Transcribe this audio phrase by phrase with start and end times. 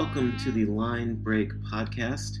[0.00, 2.38] Welcome to the Line Break podcast.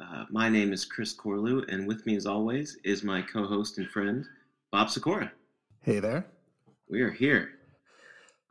[0.00, 3.76] Uh, my name is Chris Corlew, and with me, as always, is my co host
[3.76, 4.24] and friend,
[4.72, 5.30] Bob Sikora.
[5.82, 6.24] Hey there.
[6.88, 7.50] We are here.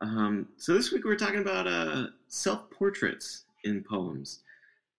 [0.00, 4.38] Um, so, this week we're talking about uh, self portraits in poems.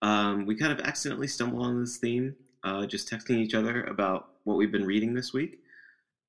[0.02, 2.36] Um, we kind of accidentally stumbled on this theme,
[2.66, 5.62] uh, just texting each other about what we've been reading this week.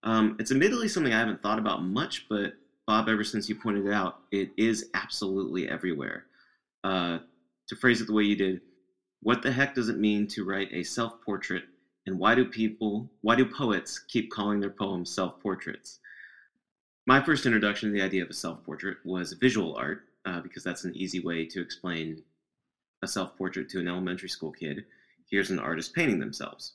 [0.05, 2.53] Um, it's admittedly something I haven't thought about much, but
[2.87, 6.27] Bob, ever since you pointed it out, it is absolutely everywhere.
[6.87, 7.19] Uh,
[7.67, 8.61] to phrase it the way you did,
[9.21, 11.65] what the heck does it mean to write a self portrait,
[12.07, 15.99] and why do people, why do poets keep calling their poems self portraits?
[17.05, 20.63] My first introduction to the idea of a self portrait was visual art, uh, because
[20.63, 22.23] that's an easy way to explain
[23.03, 24.85] a self portrait to an elementary school kid.
[25.29, 26.75] Here's an artist painting themselves.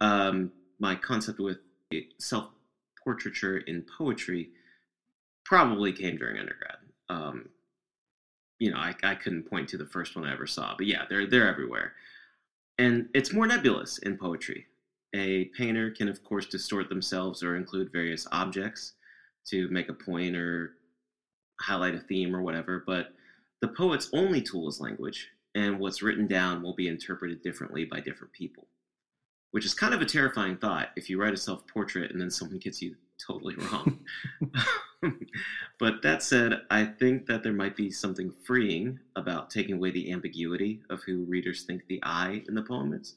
[0.00, 1.58] Um, my concept with
[2.18, 2.48] self
[3.04, 4.52] portraiture in poetry
[5.44, 6.76] probably came during undergrad.
[7.10, 7.50] Um,
[8.62, 11.02] you know, I, I couldn't point to the first one I ever saw, but yeah,
[11.08, 11.94] they're they're everywhere,
[12.78, 14.66] and it's more nebulous in poetry.
[15.16, 18.92] A painter can, of course, distort themselves or include various objects
[19.46, 20.74] to make a point or
[21.60, 23.08] highlight a theme or whatever, but
[23.62, 25.26] the poet's only tool is language,
[25.56, 28.68] and what's written down will be interpreted differently by different people,
[29.50, 32.30] which is kind of a terrifying thought if you write a self portrait and then
[32.30, 34.00] someone gets you totally wrong.
[35.78, 40.12] but that said, I think that there might be something freeing about taking away the
[40.12, 43.16] ambiguity of who readers think the I in the poem is,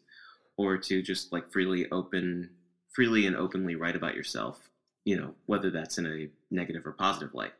[0.58, 2.50] or to just like freely open,
[2.94, 4.70] freely and openly write about yourself.
[5.04, 7.54] You know, whether that's in a negative or positive light.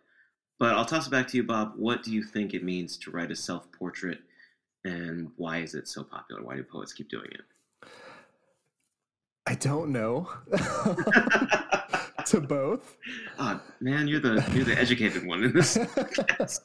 [0.58, 1.74] But I'll toss it back to you, Bob.
[1.76, 4.20] What do you think it means to write a self portrait,
[4.84, 6.44] and why is it so popular?
[6.44, 7.42] Why do poets keep doing it?
[9.48, 10.28] I don't know.
[12.32, 12.98] to both.
[13.40, 15.78] Oh, man, you're the you're the educated one in this.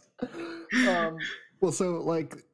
[0.88, 1.19] um,
[1.60, 2.44] well, so like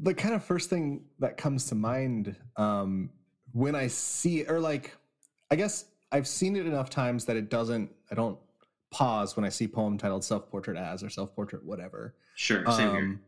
[0.00, 3.10] the kind of first thing that comes to mind um,
[3.52, 4.94] when I see, or like,
[5.50, 7.90] I guess I've seen it enough times that it doesn't.
[8.10, 8.38] I don't
[8.90, 12.88] pause when I see poem titled "self portrait as" or "self portrait whatever." Sure, same
[12.88, 13.20] um, here.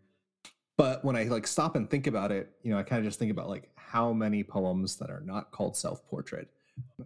[0.76, 3.18] But when I like stop and think about it, you know, I kind of just
[3.18, 6.48] think about like how many poems that are not called self portrait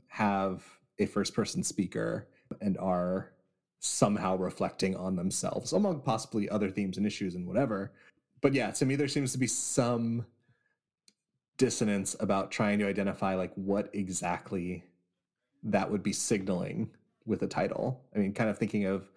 [0.07, 0.63] have
[0.99, 2.29] a first person speaker
[2.61, 3.33] and are
[3.81, 7.93] somehow reflecting on themselves among possibly other themes and issues and whatever.
[8.41, 10.27] But yeah, to me, there seems to be some
[11.57, 14.85] dissonance about trying to identify like what exactly
[15.63, 16.91] that would be signaling
[17.27, 18.03] with a title.
[18.15, 19.11] I mean, kind of thinking of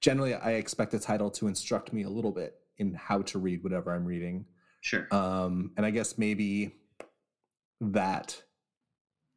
[0.00, 3.62] generally, I expect a title to instruct me a little bit in how to read
[3.62, 4.46] whatever I'm reading.
[4.80, 5.06] Sure.
[5.10, 6.72] Um, and I guess maybe
[7.80, 8.42] that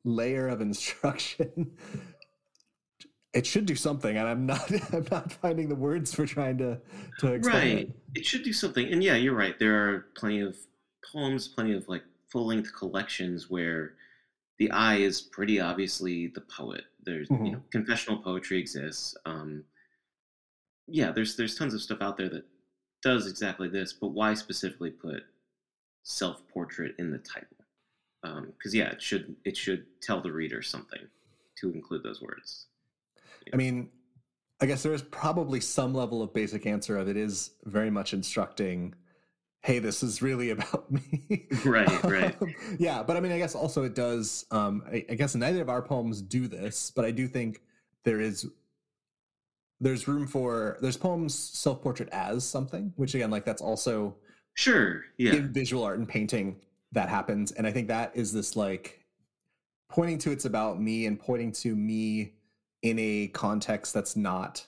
[0.06, 1.72] layer of instruction.
[3.32, 6.80] It should do something and i'm not i'm not finding the words for trying to
[7.20, 7.88] to explain right.
[7.88, 7.96] it.
[8.16, 9.60] it should do something and yeah you're right.
[9.60, 10.58] There are plenty of
[11.14, 13.94] poems plenty of like full-length collections where
[14.58, 16.86] the I is pretty obviously the poet.
[17.06, 17.46] There's mm-hmm.
[17.46, 19.64] you know confessional poetry exists um
[20.88, 22.46] yeah there's there's tons of stuff out there that
[23.02, 25.24] does exactly this but why specifically put
[26.04, 27.59] self-portrait in the title
[28.22, 31.02] because um, yeah, it should it should tell the reader something
[31.60, 32.68] to include those words.
[33.46, 33.52] Yeah.
[33.54, 33.90] I mean,
[34.62, 38.14] I guess there is probably some level of basic answer of it is very much
[38.14, 38.96] instructing.
[39.62, 41.48] Hey, this is really about me.
[41.66, 42.36] right, right.
[42.78, 44.46] Yeah, but I mean, I guess also it does.
[44.52, 47.62] Um, I, I guess neither of our poems do this, but I do think
[48.04, 48.46] there is
[49.82, 54.16] there's room for there's poems self portrait as something, which again, like that's also
[54.56, 56.58] sure, yeah, in visual art and painting
[56.92, 59.06] that happens and i think that is this like
[59.90, 62.34] pointing to it's about me and pointing to me
[62.82, 64.66] in a context that's not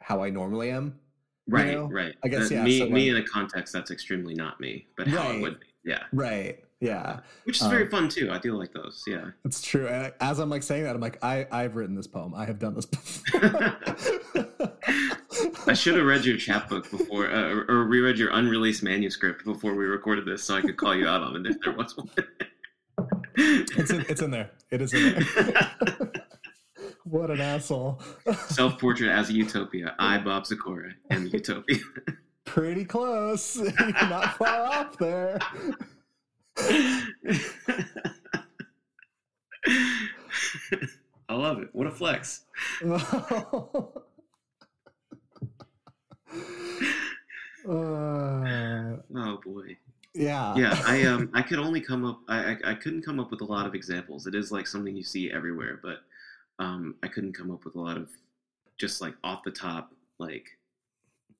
[0.00, 0.98] how i normally am
[1.48, 1.86] right you know?
[1.86, 4.86] right i guess uh, yeah me, so me in a context that's extremely not me
[4.96, 5.36] but how right.
[5.36, 8.72] it would be yeah right yeah which is um, very fun too i do like
[8.72, 11.94] those yeah it's true And as i'm like saying that i'm like i i've written
[11.94, 13.76] this poem i have done this before
[15.66, 19.84] I should have read your chapbook before, uh, or, reread your unreleased manuscript before we
[19.84, 22.10] recorded this, so I could call you out on it if there was one.
[23.36, 24.50] it's, in, it's in there.
[24.70, 25.72] It is in there.
[27.04, 28.02] what an asshole.
[28.48, 29.94] Self portrait as a utopia.
[29.98, 31.78] I, Bob Sikora, am utopia.
[32.44, 33.56] Pretty close.
[33.78, 35.38] You're not far off there.
[41.28, 41.68] I love it.
[41.72, 42.44] What a flex
[47.66, 49.76] uh, oh boy.
[50.14, 50.54] Yeah.
[50.56, 50.80] Yeah.
[50.86, 53.44] I um I could only come up I, I, I couldn't come up with a
[53.44, 54.26] lot of examples.
[54.26, 55.98] It is like something you see everywhere, but
[56.58, 58.08] um I couldn't come up with a lot of
[58.78, 60.46] just like off the top like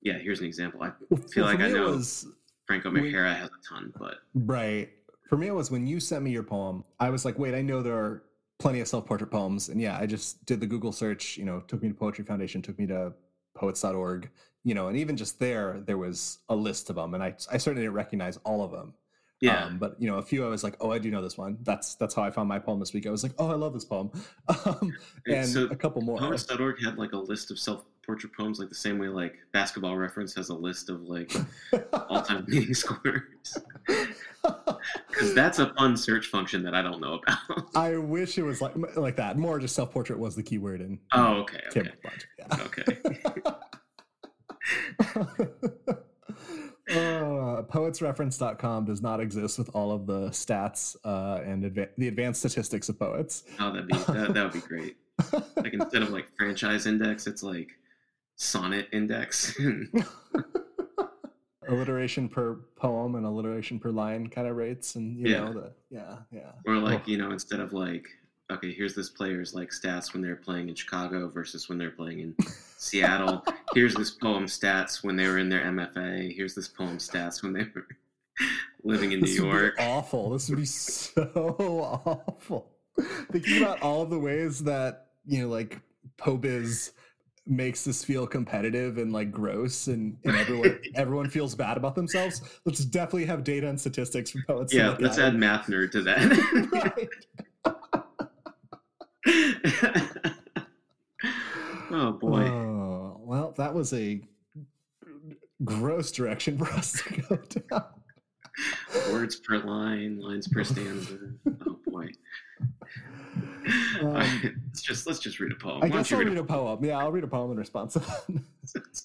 [0.03, 0.83] yeah, here's an example.
[0.83, 0.91] I
[1.31, 2.27] feel well, like I know was
[2.67, 4.91] Franco we- has a ton, but right.
[5.29, 6.85] For me, it was when you sent me your poem.
[7.01, 8.25] I was like, wait, I know there are
[8.59, 11.39] plenty of self-portrait poems, and yeah, I just did the Google search.
[11.39, 13.15] You know, took me to Poetry Foundation, took me to
[13.55, 14.31] poets.org.
[14.67, 17.59] You know, and even just there, there was a list of them, and I I
[17.59, 18.95] certainly didn't recognize all of them.
[19.41, 21.37] yeah, Um, but you know, a few I was like, oh, I do know this
[21.37, 21.59] one.
[21.63, 23.07] That's that's how I found my poem this week.
[23.07, 24.11] I was like, oh, I love this poem,
[24.49, 24.95] um,
[25.27, 26.19] And and so a couple more.
[26.19, 27.59] Poets.org had like a list of
[28.05, 31.33] self-portrait poems, like the same way like Basketball Reference has a list of like
[32.09, 33.59] all-time leading scorers.
[33.87, 37.69] Because that's a fun search function that I don't know about.
[37.75, 39.39] I wish it was like like that.
[39.39, 42.27] More just self portrait was the key word in oh, okay, okay, Bunch.
[42.39, 42.47] Yeah.
[42.65, 42.85] okay.
[46.95, 52.41] uh, poetsreference.com does not exist with all of the stats uh, and adva- the advanced
[52.41, 53.45] statistics of poets.
[53.59, 54.97] Oh, that'd be that, that would be great.
[55.57, 57.71] Like instead of like franchise index, it's like
[58.37, 59.57] sonnet index.
[61.69, 65.45] alliteration per poem and alliteration per line kind of rates and you Yeah.
[65.45, 67.11] know the yeah yeah or like Oh.
[67.11, 68.07] you know instead of like
[68.51, 72.19] okay here's this player's like stats when they're playing in chicago versus when they're playing
[72.21, 72.35] in
[72.77, 73.43] seattle
[73.75, 77.55] here's this poem stats when they were in their mfa here's this poem stats when
[77.55, 77.87] they were
[78.85, 81.31] living in new this would be york awful this would be so
[82.05, 82.73] awful
[83.33, 85.81] thinking about all the ways that you know like
[86.19, 86.91] pobiz
[87.47, 92.41] makes this feel competitive and like gross and, and everyone everyone feels bad about themselves
[92.65, 97.09] let's definitely have data and statistics from poets yeah let's add math nerd to that.
[101.91, 102.43] Oh boy.
[102.49, 104.21] Oh, well, that was a
[105.65, 107.37] gross direction for us to go
[107.71, 107.85] down.
[109.11, 111.19] words per line lines per stanza
[111.67, 112.09] oh boy
[114.01, 114.13] Um,
[114.67, 116.85] let's just let's just read a poem I guess I'll read read a poem.
[116.85, 119.03] Yeah, I'll read a poem in response to that.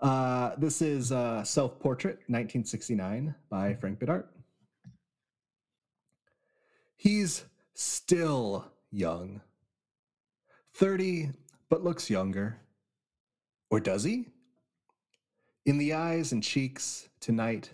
[0.00, 4.24] Uh, this is uh, Self Portrait, 1969, by Frank Bidart.
[6.96, 7.44] He's
[7.74, 9.40] still young.
[10.74, 11.30] 30,
[11.70, 12.58] but looks younger.
[13.70, 14.28] Or does he?
[15.64, 17.70] In the eyes and cheeks tonight,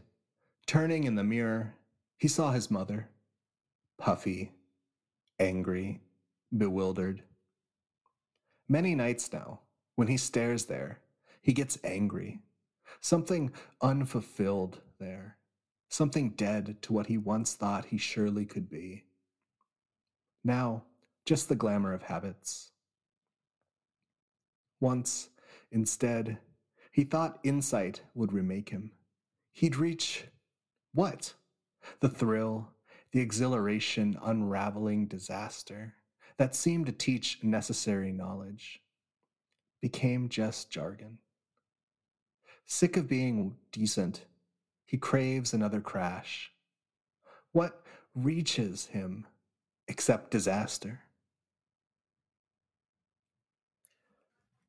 [0.72, 1.74] turning in the mirror,
[2.16, 3.06] he saw his mother,
[3.98, 4.52] puffy,
[5.38, 6.00] angry,
[6.56, 7.22] bewildered.
[8.70, 9.60] Many nights now,
[9.96, 11.00] when he stares there,
[11.42, 12.40] he gets angry.
[13.02, 13.52] Something
[13.82, 15.36] unfulfilled there.
[15.90, 19.04] Something dead to what he once thought he surely could be.
[20.42, 20.84] Now,
[21.26, 22.70] just the glamour of habits.
[24.80, 25.28] Once,
[25.70, 26.38] instead,
[26.90, 28.92] he thought insight would remake him.
[29.52, 30.28] He'd reach
[30.94, 31.34] what?
[32.00, 32.68] The thrill,
[33.12, 35.94] the exhilaration, unraveling disaster
[36.38, 38.80] that seemed to teach necessary knowledge
[39.80, 41.18] became just jargon.
[42.66, 44.24] Sick of being decent,
[44.86, 46.52] he craves another crash.
[47.52, 47.82] What
[48.14, 49.26] reaches him
[49.88, 51.00] except disaster?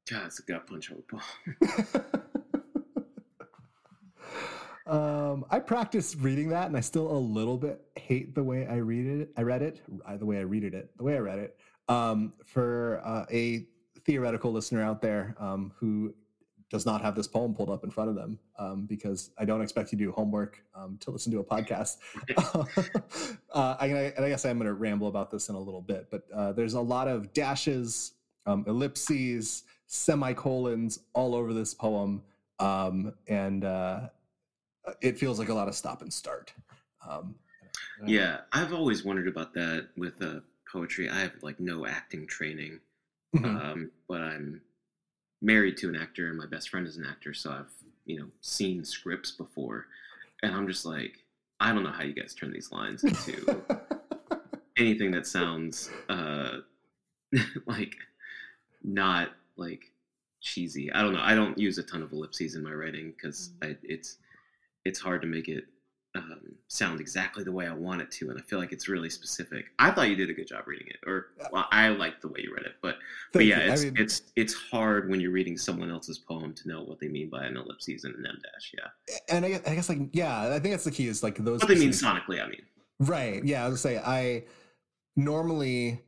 [0.10, 2.43] God, it's a gut punch of a poem.
[4.86, 8.78] Um, I practiced reading that, and I still a little bit hate the way I
[8.78, 9.30] read it.
[9.38, 11.58] I read it, uh, the way I read it, the way I read it.
[11.90, 13.66] Um, for uh, a
[14.06, 16.14] theoretical listener out there um, who
[16.70, 19.62] does not have this poem pulled up in front of them, um, because I don't
[19.62, 21.98] expect you to do homework um, to listen to a podcast.
[23.54, 26.08] uh, I, and I guess I'm going to ramble about this in a little bit,
[26.10, 28.14] but uh, there's a lot of dashes,
[28.46, 32.24] um, ellipses, semicolons all over this poem,
[32.60, 34.10] um, and uh,
[35.02, 36.54] it feels like a lot of stop and start.
[37.08, 37.36] Um,
[38.00, 40.40] and Yeah, I've always wondered about that with uh,
[40.72, 41.10] poetry.
[41.10, 42.80] I have like no acting training,
[43.36, 43.46] Mhm.
[43.46, 44.62] um, but I'm
[45.42, 47.72] married to an actor, and my best friend is an actor, so I've
[48.06, 49.88] you know seen scripts before,
[50.42, 51.24] and I'm just like,
[51.60, 53.62] I don't know how you guys turn these lines into
[54.78, 56.60] anything that sounds uh,
[57.66, 57.96] like
[58.84, 59.92] not like
[60.42, 60.92] cheesy.
[60.92, 61.22] I don't know.
[61.22, 64.18] I don't use a ton of ellipses in my writing because it's
[64.86, 65.66] it's hard to make it
[66.16, 69.10] um, sound exactly the way I want it to, and I feel like it's really
[69.10, 69.66] specific.
[69.80, 72.42] I thought you did a good job reading it, or well, I liked the way
[72.44, 72.98] you read it, but
[73.32, 73.70] but yeah, you.
[73.70, 77.00] I it's mean- it's it's hard when you're reading someone else's poem to know what
[77.00, 78.72] they mean by an ellipses and an em dash.
[78.78, 81.38] Yeah, and I guess, I guess like yeah, I think that's the key is like
[81.38, 81.62] those.
[81.62, 82.44] what they mean sonically.
[82.44, 82.62] I mean,
[83.00, 83.44] Right.
[83.44, 83.66] Yeah.
[83.66, 84.44] I was gonna say I
[85.16, 86.00] normally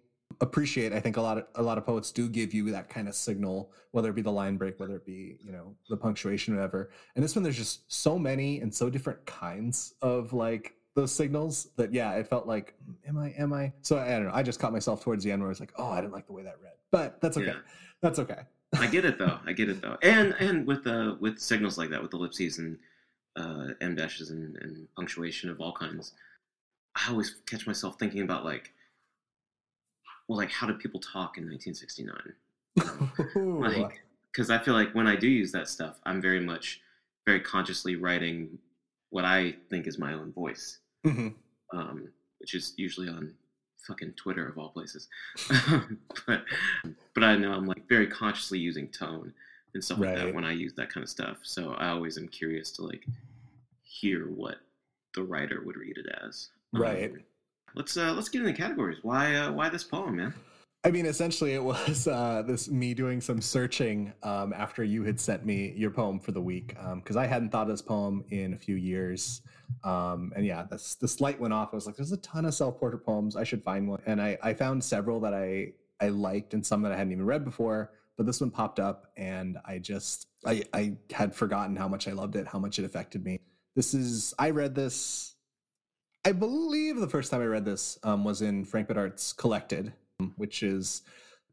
[0.41, 0.93] appreciate.
[0.93, 3.15] I think a lot of a lot of poets do give you that kind of
[3.15, 6.91] signal, whether it be the line break, whether it be you know the punctuation, whatever.
[7.15, 11.69] And this one, there's just so many and so different kinds of like those signals
[11.75, 12.73] that yeah, it felt like
[13.07, 13.73] am I am I?
[13.81, 14.31] So I don't know.
[14.33, 16.27] I just caught myself towards the end where I was like, oh, I didn't like
[16.27, 17.47] the way that read, but that's okay.
[17.47, 17.59] Yeah.
[18.01, 18.41] That's okay.
[18.77, 19.39] I get it though.
[19.45, 19.97] I get it though.
[20.01, 22.77] And and with uh with signals like that, with ellipses and
[23.35, 26.13] uh, em dashes and, and punctuation of all kinds,
[26.95, 28.71] I always catch myself thinking about like,
[30.27, 32.33] well, like how did people talk in 1969?
[33.61, 34.01] like,
[34.31, 36.81] because I feel like when I do use that stuff, I'm very much
[37.25, 38.57] very consciously writing
[39.09, 41.33] what I think is my own voice, Mhm.
[41.73, 43.33] um, which is usually on
[43.87, 45.07] fucking Twitter of all places.
[46.27, 46.43] but
[47.13, 49.33] but I know I'm like very consciously using tone
[49.73, 51.37] and stuff like that when I use that kind of stuff.
[51.43, 53.05] So I always am curious to like
[53.83, 54.57] hear what
[55.13, 56.49] the writer would read it as.
[56.73, 57.13] Um, Right.
[57.75, 58.99] Let's uh let's get into categories.
[59.01, 60.33] Why uh why this poem, man?
[60.85, 65.19] I mean, essentially, it was uh, this me doing some searching um, after you had
[65.19, 68.53] sent me your poem for the week because I hadn't thought of this poem in
[68.53, 69.41] a few years.
[69.83, 71.69] Um, and yeah, this this light went off.
[71.71, 73.35] I was like, "There's a ton of self portrait poems.
[73.35, 76.83] I should find one." And I I found several that I I liked and some
[76.83, 77.91] that I hadn't even read before.
[78.15, 82.11] But this one popped up, and I just I I had forgotten how much I
[82.11, 83.39] loved it, how much it affected me.
[83.75, 85.34] This is I read this.
[86.27, 89.93] I believe the first time I read this um, was in Frank Bidart's Collected,
[90.37, 91.03] which is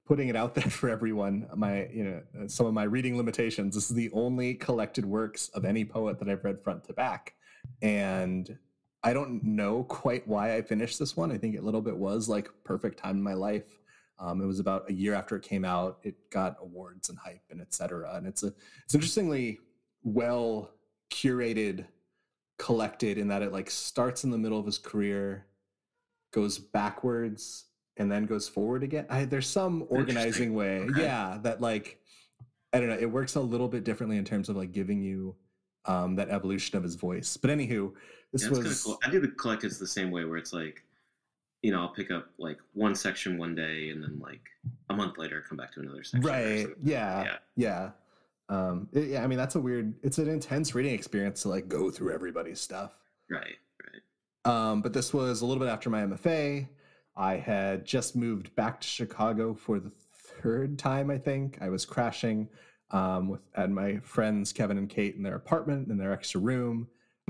[0.07, 1.47] putting it out there for everyone.
[1.55, 3.75] My, you know, uh, some of my reading limitations.
[3.75, 7.35] This is the only collected works of any poet that I've read front to back,
[7.83, 8.57] and
[9.05, 11.31] I don't know quite why I finished this one.
[11.31, 13.79] I think a little bit was like perfect time in my life.
[14.19, 15.99] Um, it was about a year after it came out.
[16.03, 18.15] It got awards and hype and etc.
[18.15, 19.59] And it's a it's interestingly
[20.03, 20.71] well
[21.11, 21.85] curated,
[22.73, 25.47] collected in that it like starts in the middle of his career,
[26.33, 27.65] goes backwards,
[27.97, 29.05] and then goes forward again.
[29.11, 31.03] I, there's some organizing way, Okay.
[31.03, 31.99] yeah, that like
[32.73, 32.97] I don't know.
[32.99, 35.35] It works a little bit differently in terms of like giving you
[35.87, 37.37] um, that evolution of his voice.
[37.37, 37.93] But anywho,
[38.33, 38.99] this Yeah, was cool.
[39.05, 40.85] I do the collectors the same way where it's like,
[41.63, 44.41] you know, I'll pick up like one section one day and then like
[44.89, 46.21] a month later come back to another section.
[46.31, 46.69] right.
[46.81, 47.37] Yeah, Yeah.
[47.57, 47.91] yeah.
[48.53, 49.95] Um, it- yeah, I mean that's a weird.
[50.03, 52.93] It's an intense reading experience to like go through everybody's stuff.
[53.31, 53.57] Right.
[53.83, 54.03] Right.
[54.71, 56.69] Um, but this was a little bit after my MFA.
[57.17, 59.91] I had just moved back to Chicago for the
[60.43, 61.59] third time, I think.
[61.61, 62.49] I was crashing
[62.91, 66.89] um, with at my friends Kevin and Kate in their apartment in their extra room.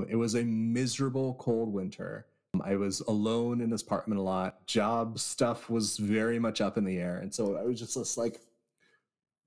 [0.09, 2.25] It was a miserable cold winter.
[2.63, 4.65] I was alone in this apartment a lot.
[4.67, 8.17] Job stuff was very much up in the air, and so I was just this
[8.17, 8.41] like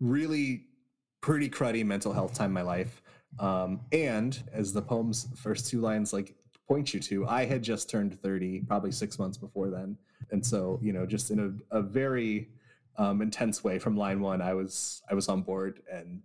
[0.01, 0.66] really
[1.27, 3.03] pretty cruddy mental health time in my life.
[3.41, 6.37] Um, and as the poem's first two lines like
[6.69, 9.99] point you to, I had just turned 30, probably six months before then.
[10.31, 11.41] And so, you know, just in
[11.73, 12.49] a, a very
[12.97, 16.23] um, intense way from line one, I was I was on board and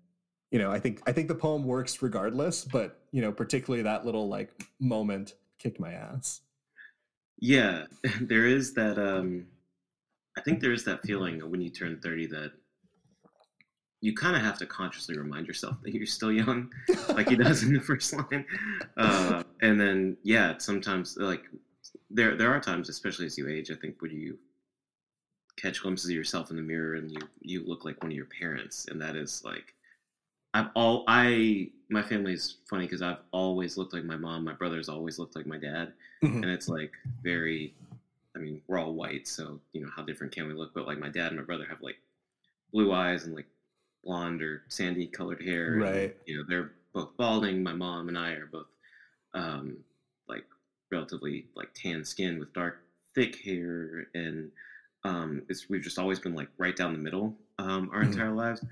[0.52, 4.06] you know, I think I think the poem works regardless, but you know, particularly that
[4.06, 6.42] little like moment kicked my ass.
[7.40, 7.86] Yeah,
[8.22, 9.00] there is that.
[9.00, 9.48] Um,
[10.38, 12.52] I think there is that feeling when you turn thirty that
[14.02, 16.72] you kind of have to consciously remind yourself that you're still young,
[17.10, 18.46] like he does in the first line.
[18.98, 21.44] Uh, and then, yeah, sometimes like
[22.10, 24.38] there there are times, especially as you age, I think, when you
[25.58, 28.28] catch glimpses of yourself in the mirror and you you look like one of your
[28.40, 29.74] parents, and that is like.
[30.54, 34.44] I've all I my family's funny because I've always looked like my mom.
[34.44, 35.94] My brother's always looked like my dad,
[36.24, 36.42] Mhm.
[36.44, 36.92] and it's like
[37.24, 37.74] very
[38.36, 40.98] i mean we're all white so you know how different can we look but like
[40.98, 41.98] my dad and my brother have like
[42.72, 43.46] blue eyes and like
[44.04, 46.16] blonde or sandy colored hair and, Right.
[46.26, 48.68] you know they're both balding my mom and i are both
[49.34, 49.78] um
[50.28, 50.46] like
[50.92, 52.84] relatively like tan skin with dark
[53.16, 54.52] thick hair and
[55.04, 58.12] um it's we've just always been like right down the middle um our Mhm.
[58.12, 58.64] entire lives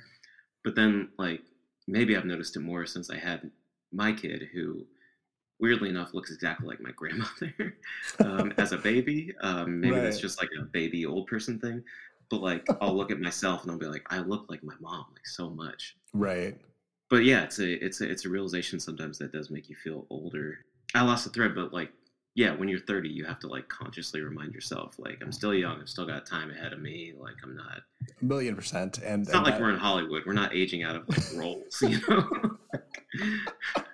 [0.63, 1.41] but then like
[1.87, 3.49] maybe i've noticed it more since i had
[3.91, 4.85] my kid who
[5.59, 7.75] weirdly enough looks exactly like my grandmother
[8.21, 9.33] um, as a baby.
[9.41, 11.83] Um, maybe that's just like a baby old person thing.
[12.29, 15.05] But like I'll look at myself and I'll be like, I look like my mom
[15.13, 15.95] like so much.
[16.13, 16.57] Right.
[17.09, 20.05] But yeah, it's a it's a it's a realization sometimes that does make you feel
[20.09, 20.59] older.
[20.93, 21.91] I lost the thread, but like
[22.35, 25.81] yeah, when you're 30, you have to like consciously remind yourself like I'm still young,
[25.81, 27.13] I've still got time ahead of me.
[27.19, 27.79] Like I'm not.
[28.21, 28.99] A million percent.
[28.99, 30.23] And It's not and like that- we're in Hollywood.
[30.27, 32.57] We're not aging out of like roles, you know.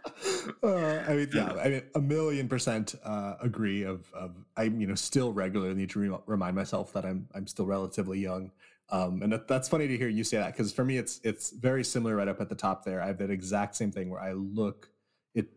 [0.63, 3.83] uh, I mean, yeah, I mean, a million percent uh, agree.
[3.83, 7.47] Of, of I'm, you know, still regularly need to re- remind myself that I'm I'm
[7.47, 8.51] still relatively young.
[8.89, 11.51] Um, and that, that's funny to hear you say that because for me, it's it's
[11.51, 13.01] very similar right up at the top there.
[13.01, 14.89] I have that exact same thing where I look.
[15.33, 15.47] It,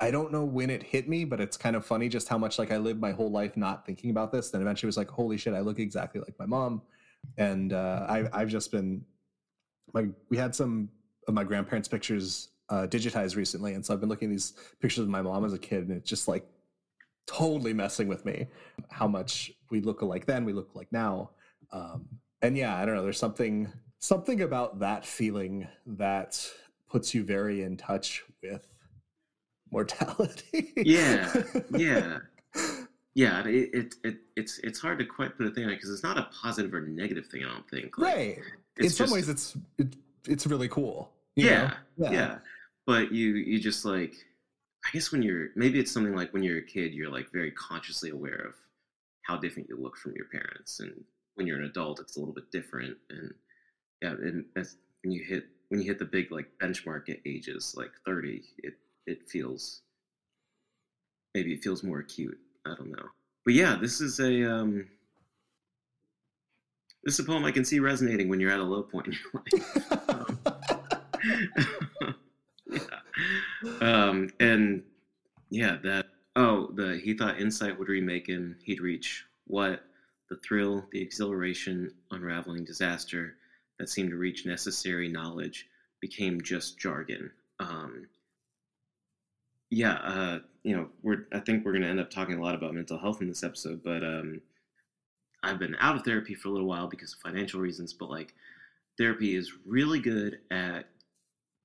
[0.00, 2.58] I don't know when it hit me, but it's kind of funny just how much
[2.58, 4.50] like I lived my whole life not thinking about this.
[4.50, 6.82] Then eventually, it was like, holy shit, I look exactly like my mom.
[7.38, 9.04] And uh, I, I've just been
[9.94, 10.88] my we had some
[11.28, 15.02] of my grandparents' pictures uh, digitized recently, and so I've been looking at these pictures
[15.02, 16.46] of my mom as a kid, and it's just like
[17.26, 18.46] totally messing with me
[18.90, 21.30] how much we look alike then, we look like now.
[21.72, 22.06] Um,
[22.42, 23.02] and yeah, I don't know.
[23.02, 26.44] There's something something about that feeling that
[26.88, 28.66] puts you very in touch with
[29.70, 30.72] mortality.
[30.76, 31.32] Yeah,
[31.70, 32.18] yeah,
[33.14, 33.46] yeah.
[33.46, 36.02] It, it, it it's it's hard to quite put a thing on it because it's
[36.02, 37.44] not a positive or negative thing.
[37.44, 37.96] I don't think.
[37.96, 38.38] Like, right.
[38.78, 41.12] in some ways, it's it, it's really cool.
[41.36, 42.38] Yeah, yeah, yeah.
[42.86, 44.14] But you you just like
[44.84, 47.52] I guess when you're maybe it's something like when you're a kid, you're like very
[47.52, 48.54] consciously aware of
[49.22, 52.34] how different you look from your parents, and when you're an adult, it's a little
[52.34, 52.96] bit different.
[53.10, 53.32] And
[54.02, 57.74] yeah, and as when you hit when you hit the big like benchmark at ages
[57.76, 58.74] like 30, it
[59.06, 59.82] it feels
[61.34, 62.38] maybe it feels more acute.
[62.66, 63.06] I don't know,
[63.44, 64.88] but yeah, this is a um,
[67.04, 69.12] this is a poem I can see resonating when you're at a low point in
[69.12, 70.08] your life.
[70.08, 70.38] um.
[73.80, 74.82] Um, and
[75.50, 78.56] yeah, that oh, the he thought insight would remake him.
[78.64, 79.84] He'd reach what
[80.28, 83.36] the thrill, the exhilaration, unraveling disaster
[83.78, 85.68] that seemed to reach necessary knowledge
[86.00, 87.30] became just jargon.
[87.60, 88.08] Um,
[89.70, 92.54] yeah, uh, you know, we're I think we're going to end up talking a lot
[92.54, 94.40] about mental health in this episode, but um,
[95.42, 98.34] I've been out of therapy for a little while because of financial reasons, but like
[98.98, 100.86] therapy is really good at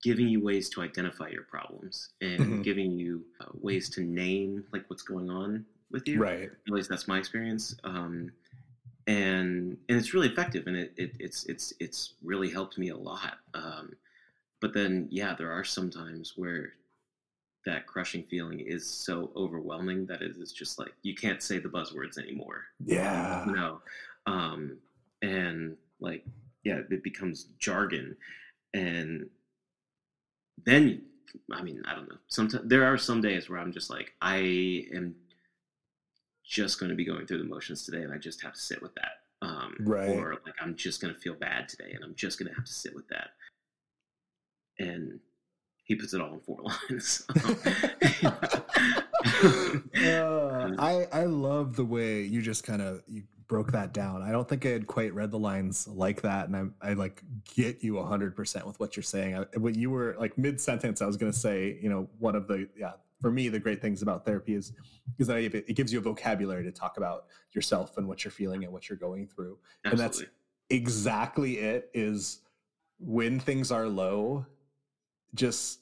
[0.03, 2.61] giving you ways to identify your problems and mm-hmm.
[2.61, 6.19] giving you uh, ways to name like what's going on with you.
[6.19, 6.49] Right.
[6.67, 7.75] At least that's my experience.
[7.83, 8.31] Um,
[9.07, 12.97] and and it's really effective, and it, it it's it's it's really helped me a
[12.97, 13.37] lot.
[13.53, 13.95] Um,
[14.59, 16.73] but then, yeah, there are some times where
[17.65, 21.69] that crushing feeling is so overwhelming that it is just like you can't say the
[21.69, 22.65] buzzwords anymore.
[22.83, 23.45] Yeah.
[23.45, 23.81] You know,
[24.25, 24.77] um,
[25.21, 26.25] and like
[26.63, 28.17] yeah, it becomes jargon,
[28.73, 29.29] and
[30.65, 31.01] then
[31.53, 32.17] I mean, I don't know.
[32.27, 35.15] Sometimes there are some days where I'm just like, I am
[36.43, 38.81] just going to be going through the motions today, and I just have to sit
[38.81, 39.11] with that.
[39.41, 40.09] Um, right.
[40.09, 42.65] Or like I'm just going to feel bad today, and I'm just going to have
[42.65, 43.29] to sit with that.
[44.79, 45.19] And
[45.83, 47.23] he puts it all in four lines.
[48.25, 48.31] uh,
[50.79, 54.21] I I love the way you just kind of you broke that down.
[54.21, 57.23] I don't think I had quite read the lines like that, and I, I like
[57.55, 59.35] get you hundred percent with what you're saying.
[59.35, 62.35] I, when you were like mid sentence, I was going to say, you know, one
[62.35, 64.73] of the yeah, for me, the great things about therapy is
[65.17, 68.63] is that it gives you a vocabulary to talk about yourself and what you're feeling
[68.63, 69.89] and what you're going through, Absolutely.
[69.91, 70.23] and that's
[70.69, 71.89] exactly it.
[71.93, 72.39] Is
[72.99, 74.45] when things are low,
[75.33, 75.79] just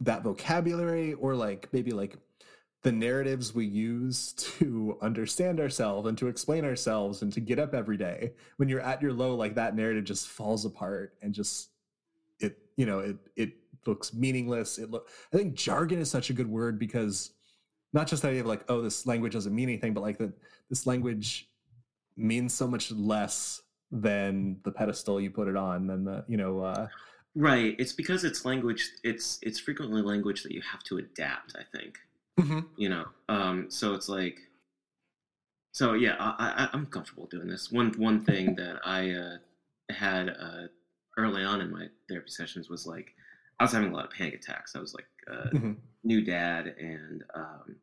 [0.00, 2.16] that vocabulary or like maybe like
[2.82, 7.74] the narratives we use to understand ourselves and to explain ourselves and to get up
[7.74, 11.70] every day when you're at your low like that narrative just falls apart and just
[12.40, 13.52] it you know it it
[13.86, 14.78] looks meaningless.
[14.78, 17.32] It look i think jargon is such a good word because
[17.92, 20.32] not just the idea of like oh this language doesn't mean anything but like that
[20.70, 21.48] this language
[22.16, 26.60] means so much less than the pedestal you put it on than the you know
[26.60, 26.86] uh
[27.34, 27.76] right.
[27.78, 31.98] It's because it's language it's it's frequently language that you have to adapt i think
[32.40, 32.60] Mm-hmm.
[32.76, 34.38] You know, um, so it's like,
[35.72, 37.70] so yeah, I, I, am comfortable doing this.
[37.70, 39.36] One one thing that I uh,
[39.90, 40.68] had uh,
[41.18, 43.14] early on in my therapy sessions was like,
[43.60, 44.74] I was having a lot of panic attacks.
[44.74, 45.72] I was like a mm-hmm.
[46.04, 47.76] new dad and, um,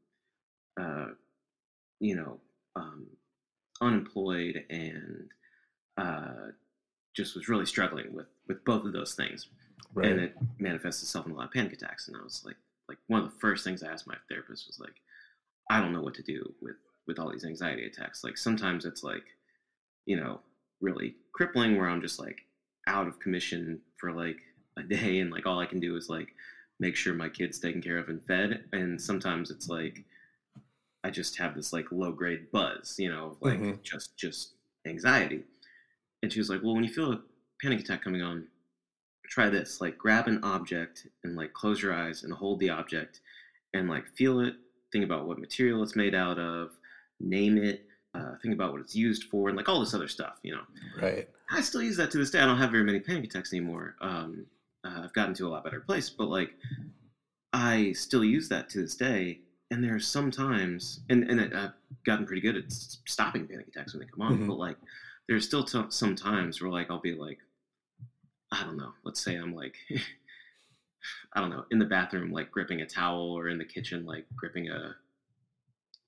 [0.79, 1.05] uh,
[1.99, 2.39] you know,
[2.75, 3.07] um,
[3.81, 5.29] unemployed and
[5.97, 6.51] uh,
[7.15, 9.47] just was really struggling with with both of those things,
[9.93, 10.09] right.
[10.09, 12.07] and it manifests itself in a lot of panic attacks.
[12.07, 12.55] And I was like,
[12.89, 14.95] like one of the first things I asked my therapist was like,
[15.69, 16.75] I don't know what to do with
[17.08, 18.23] with all these anxiety attacks.
[18.23, 19.23] Like sometimes it's like,
[20.06, 20.41] you know,
[20.82, 22.38] really crippling where I'm just like
[22.88, 24.38] out of commission for like
[24.78, 26.30] a day and like all I can do is like
[26.80, 28.65] make sure my kid's taken care of and fed.
[28.73, 30.04] And sometimes it's like
[31.04, 33.82] I just have this like low grade buzz, you know, like mm-hmm.
[33.84, 34.54] just just
[34.86, 35.43] anxiety.
[36.21, 37.21] And she was like, Well, when you feel a
[37.62, 38.47] panic attack coming on,
[39.29, 43.21] try this like grab an object and like close your eyes and hold the object
[43.73, 44.55] and like feel it
[44.91, 46.71] think about what material it's made out of
[47.19, 50.39] name it uh, think about what it's used for and like all this other stuff
[50.41, 50.63] you know?
[50.99, 51.29] Right.
[51.51, 52.39] I still use that to this day.
[52.39, 53.95] I don't have very many panic attacks anymore.
[54.01, 54.45] Um,
[54.83, 56.51] uh, i've gotten to a lot better place but like
[57.53, 59.39] i still use that to this day
[59.71, 61.73] and there are some times and, and i've
[62.05, 64.47] gotten pretty good at stopping panic attacks when they come on mm-hmm.
[64.47, 64.77] but like
[65.27, 67.39] there's still t- some times where like i'll be like
[68.51, 69.75] I don't know, let's say I'm like,
[71.33, 74.25] I don't know, in the bathroom, like gripping a towel or in the kitchen, like
[74.35, 74.95] gripping a,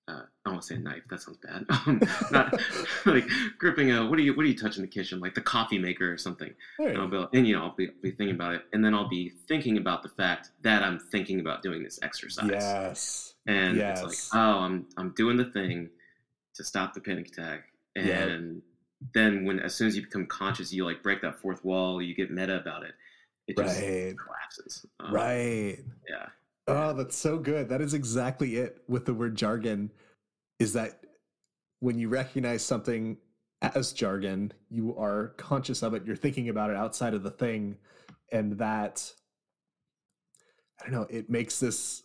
[0.08, 1.04] uh, I don't want to say a knife.
[1.10, 1.66] That sounds bad.
[1.88, 2.02] Um,
[2.32, 2.60] not
[3.06, 3.28] like
[3.58, 4.06] gripping a.
[4.06, 4.36] What are you?
[4.36, 5.20] What are you touching in the kitchen?
[5.20, 6.54] Like the coffee maker or something.
[6.80, 9.08] And, I'll be, and you know, I'll be, be, thinking about it, and then I'll
[9.08, 12.50] be thinking about the fact that I'm thinking about doing this exercise.
[12.52, 13.34] Yes.
[13.48, 14.02] And yes.
[14.02, 15.90] it's like, oh, I'm I'm doing the thing
[16.56, 18.64] to stop the panic attack, and yep
[19.14, 22.16] then when as soon as you become conscious, you like break that fourth wall, you
[22.16, 22.94] get meta about it.
[23.48, 24.16] It just Right.
[24.18, 24.86] collapses.
[25.00, 25.78] Um, right.
[26.10, 26.30] Yeah.
[26.68, 27.70] Oh, that's so good.
[27.70, 29.92] That is exactly it with the word jargon.
[30.60, 31.04] Is that
[31.80, 33.18] when you recognize something
[33.62, 37.78] as jargon, you are conscious of it, you're thinking about it outside of the thing,
[38.32, 39.12] and that
[40.80, 42.04] I don't know, it makes this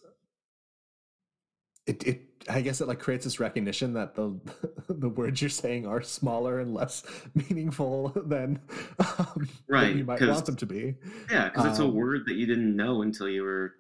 [1.87, 4.39] it it I guess it like creates this recognition that the
[4.89, 7.03] the words you're saying are smaller and less
[7.35, 8.61] meaningful than,
[8.99, 10.95] um, than Right, you might want them to be.
[11.31, 13.75] Yeah, because it's a Um, word that you didn't know until you were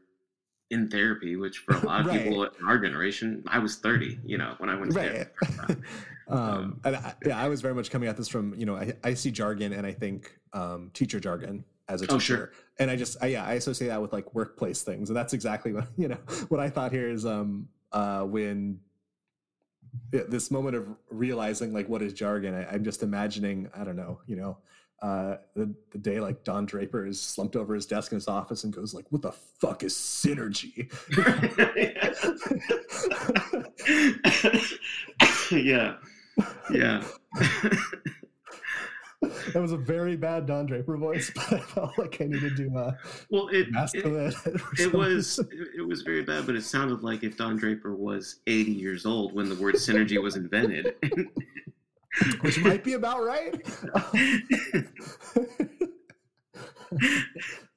[0.71, 4.37] in therapy, which for a lot of people in our generation, I was 30, you
[4.37, 5.83] know, when I went to right therapy.
[6.29, 8.93] um and I, yeah i was very much coming at this from you know i,
[9.05, 12.53] I see jargon and i think um teacher jargon as a teacher Oh, sure.
[12.81, 15.73] and i just I, yeah i associate that with like workplace things and that's exactly
[15.73, 18.81] what you know what i thought here is um uh when
[20.13, 23.97] yeah, this moment of realizing like what is jargon I, i'm just imagining i don't
[23.97, 24.59] know you know
[25.03, 28.65] uh the, the day like don draper is slumped over his desk in his office
[28.65, 30.91] and goes like what the fuck is synergy
[35.53, 35.97] yeah.
[36.71, 37.05] Yeah.
[39.53, 42.77] that was a very bad Don Draper voice, but I felt like I needed to
[42.77, 42.93] uh,
[43.31, 44.35] well, it, it,
[44.79, 48.41] it was it, it was very bad, but it sounded like if Don Draper was
[48.47, 50.95] 80 years old when the word synergy was invented.
[52.41, 53.55] which might be about right.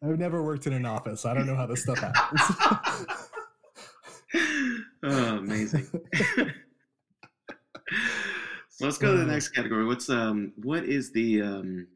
[0.01, 1.25] I've never worked in an office.
[1.25, 2.41] I don't know how this stuff happens.
[5.03, 5.87] oh, amazing.
[8.79, 9.85] So let's go to the Uh, next category.
[9.85, 11.87] What's um what is the um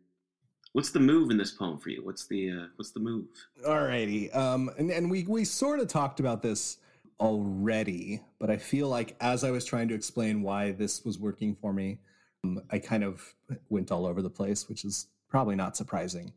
[0.74, 2.04] what's the move in this poem for you?
[2.04, 3.28] What's the uh what's the move?
[3.65, 4.36] Alrighty.
[4.36, 6.78] Um, and, and we we sort of talked about this
[7.22, 11.56] already, but I feel like as I was trying to explain why this was working
[11.56, 12.00] for me,
[12.43, 13.34] um, I kind of
[13.69, 16.34] went all over the place, which is probably not surprising.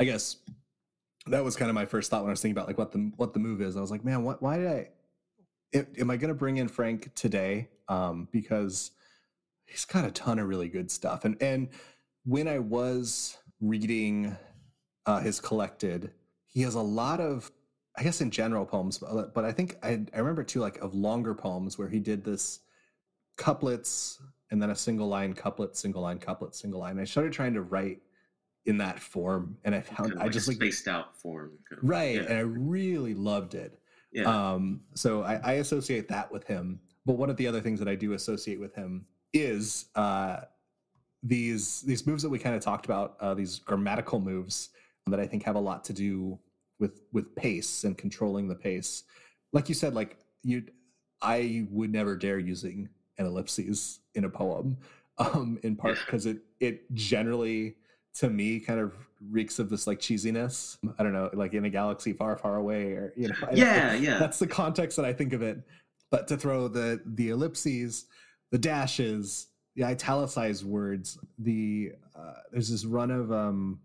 [0.00, 0.38] I guess
[1.28, 3.12] that was kind of my first thought when I was thinking about like what the
[3.16, 3.76] what the move is.
[3.76, 4.42] I was like, man, what?
[4.42, 4.88] Why did I?
[5.74, 7.68] Am, am I going to bring in Frank today?
[7.88, 8.90] Um, because
[9.66, 11.68] he's got a ton of really good stuff, and and
[12.24, 14.36] when I was reading
[15.06, 16.10] uh, his collected,
[16.46, 17.50] he has a lot of,
[17.96, 20.92] I guess, in general poems, but, but I think I, I remember too, like of
[20.94, 22.60] longer poems where he did this
[23.36, 26.98] couplets and then a single line couplet, single line couplet, single line.
[26.98, 28.00] I started trying to write
[28.64, 31.52] in that form, and I found Kind of I just like spaced out form.
[31.68, 32.22] kind of- right, Yeah.
[32.22, 33.78] and I really loved it.
[34.12, 34.24] yeah.
[34.54, 36.80] Um, so I, I associate that with him.
[37.04, 40.40] But one of the other things that I do associate with him is uh,
[41.22, 44.70] these these moves that we kind of talked about, uh, these grammatical moves
[45.06, 46.38] that I think have a lot to do
[46.78, 49.04] with with pace and controlling the pace.
[49.52, 50.64] Like you said, like you,
[51.22, 54.78] I would never dare using an ellipses in a poem,
[55.18, 57.76] um, in part because it it generally
[58.14, 58.94] to me kind of
[59.30, 60.78] reeks of this like cheesiness.
[60.98, 63.34] I don't know, like in a galaxy far, far away, or you know.
[63.42, 64.18] I yeah, yeah.
[64.18, 65.58] that's the context that I think of it.
[66.10, 68.06] But to throw the the ellipses,
[68.56, 73.78] the dashes, the italicized words, the uh, there's this run of um,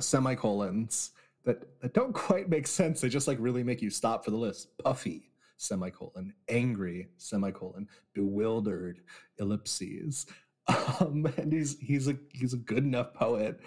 [0.00, 1.10] semicolons
[1.44, 3.02] that that don't quite make sense.
[3.02, 4.68] They just like really make you stop for the list.
[4.78, 9.00] Puffy semicolon, angry semicolon, bewildered
[9.38, 10.26] ellipses.
[10.66, 13.60] Um, and he's he's a he's a good enough poet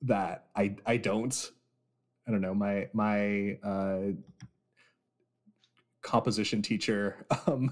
[0.00, 1.50] that I I don't
[2.26, 4.12] I don't know my my uh,
[6.00, 7.70] composition teacher um,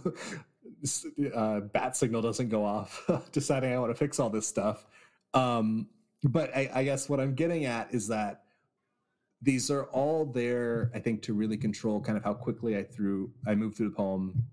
[1.35, 4.87] uh, bat signal doesn't go off deciding I want to fix all this stuff.
[5.35, 5.89] Um,
[6.25, 8.43] but I, I guess what I'm getting at is that
[9.43, 13.31] these are all there, I think, to really control kind of how quickly I threw
[13.47, 14.45] I move through the poem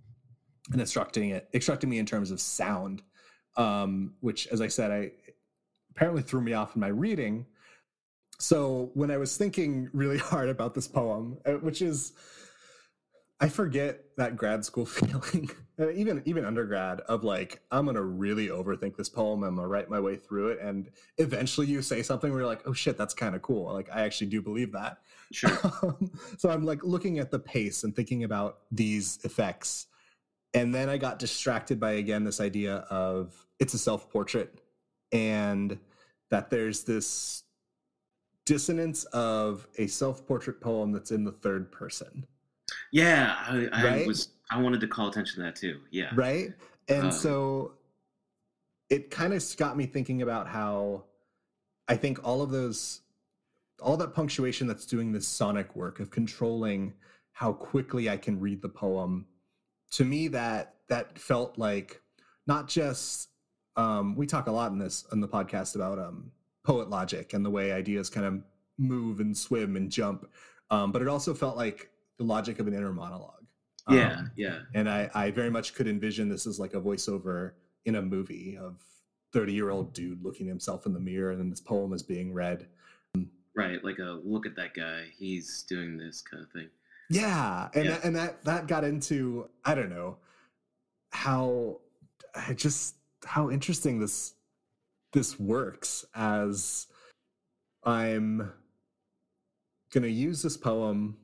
[0.72, 3.02] and instructing it, instructing me in terms of sound,
[3.58, 5.12] um, which, as I said, I
[5.92, 7.46] apparently threw me off in my reading.
[8.40, 12.14] So when I was thinking really hard about this poem, uh, which is
[13.40, 18.48] I forget that grad school feeling, uh, even even undergrad, of like I'm gonna really
[18.48, 19.44] overthink this poem.
[19.44, 22.68] I'm gonna write my way through it, and eventually you say something where you're like,
[22.68, 25.00] "Oh shit, that's kind of cool." Like I actually do believe that.
[25.32, 25.58] Sure.
[25.82, 29.88] Um, so I'm like looking at the pace and thinking about these effects,
[30.54, 34.62] and then I got distracted by again this idea of it's a self portrait,
[35.12, 35.80] and
[36.30, 37.44] that there's this
[38.46, 42.28] dissonance of a self portrait poem that's in the third person.
[42.94, 44.08] Yeah, I, I Right?
[44.08, 44.30] was.
[44.52, 45.80] I wanted to call attention to that too.
[45.92, 46.12] Yeah.
[46.16, 46.54] right
[46.88, 47.74] and Um, so
[48.90, 51.06] it kind of got me thinking about how
[51.88, 53.02] i think all of those
[53.82, 56.94] all that punctuation that's doing this sonic work of controlling
[57.32, 59.26] how quickly i can read the poem
[59.92, 62.02] to me that that felt like
[62.46, 63.30] not just
[63.78, 66.32] um, we talk a lot in this in the podcast about um,
[66.66, 68.42] poet logic and the way ideas kind of
[68.78, 70.30] move and swim and jump.
[70.70, 73.46] Um, but it also felt like the logic of an inner monologue.
[73.90, 77.52] Yeah, Um, yeah, and I, I very much could envision this as like a voiceover
[77.86, 78.82] in a movie of
[79.34, 82.04] 30 year old dude looking at himself in the mirror and then this poem is
[82.04, 82.68] being read
[83.56, 83.84] right.
[83.84, 85.04] Like a look at that guy.
[85.18, 86.70] He's doing this kind of thing.
[87.10, 87.92] yeah and Yeah.
[87.92, 90.18] That, and that that got into i don't know
[91.12, 91.82] how
[92.36, 92.96] I just
[93.26, 94.34] how interesting this
[95.12, 96.88] this works as
[97.84, 98.52] i'm
[99.94, 101.18] gonna use this poem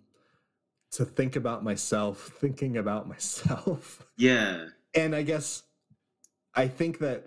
[0.91, 5.63] to think about myself thinking about myself Yeah, and I guess
[6.56, 7.25] I think that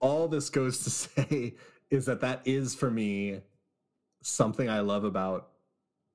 [0.00, 1.54] all this goes to say
[1.90, 3.40] is that that is for me
[4.22, 5.48] something I love about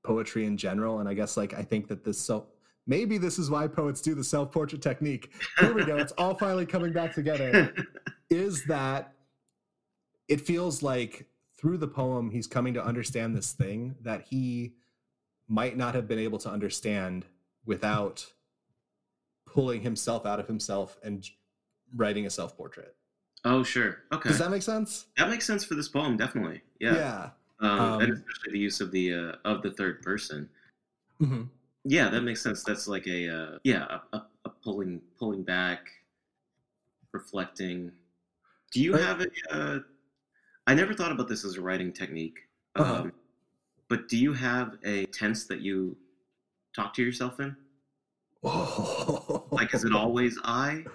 [0.03, 0.99] poetry in general.
[0.99, 2.47] And I guess like I think that this so
[2.87, 5.31] maybe this is why poets do the self portrait technique.
[5.59, 5.97] Here we go.
[5.97, 7.73] It's all finally coming back together.
[8.29, 9.13] Is that
[10.29, 11.27] it feels like
[11.59, 14.73] through the poem he's coming to understand this thing that he
[15.51, 17.25] might not have been able to understand
[17.65, 18.25] without
[19.45, 21.29] pulling himself out of himself and
[21.93, 22.95] writing a self portrait.
[23.43, 23.97] oh, sure.
[24.13, 25.07] Okay, Does that make sense?
[25.17, 26.15] that makes sense for this poem.
[26.15, 26.61] Definitely.
[26.79, 27.31] Yeah.
[27.59, 30.49] Um, Um, and especially the use of the uh, of the third person.
[31.21, 31.49] Mhm.
[31.83, 32.63] Yeah, that makes sense.
[32.63, 35.81] That's like a uh, yeah a, a, pulling pulling back,
[37.11, 37.91] reflecting.
[38.71, 39.27] Do you have a?
[39.51, 39.79] Uh,
[40.67, 42.37] I never thought about this as a writing technique.
[42.77, 43.09] Um, Uh-huh.
[43.91, 45.97] But do you have a tense that you
[46.75, 47.55] talk to yourself in?
[49.55, 50.85] Like, is it always I,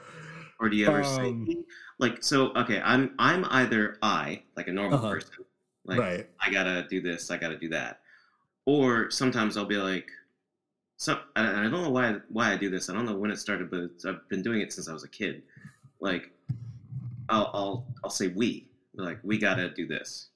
[0.61, 1.65] or do you ever say Um, me?
[1.99, 5.11] Like, so okay, I'm I'm either I, like a normal Uh-huh.
[5.11, 5.45] person,
[5.85, 6.27] like right.
[6.41, 8.01] I gotta do this, I gotta do that.
[8.67, 10.11] Or sometimes I'll be like,
[10.99, 12.91] so and I don't know why why I do this.
[12.91, 15.05] I don't know when it started, but it's, I've been doing it since I was
[15.05, 15.43] a kid.
[16.01, 16.31] Like,
[17.29, 20.29] I'll I'll I'll say we like we gotta do this,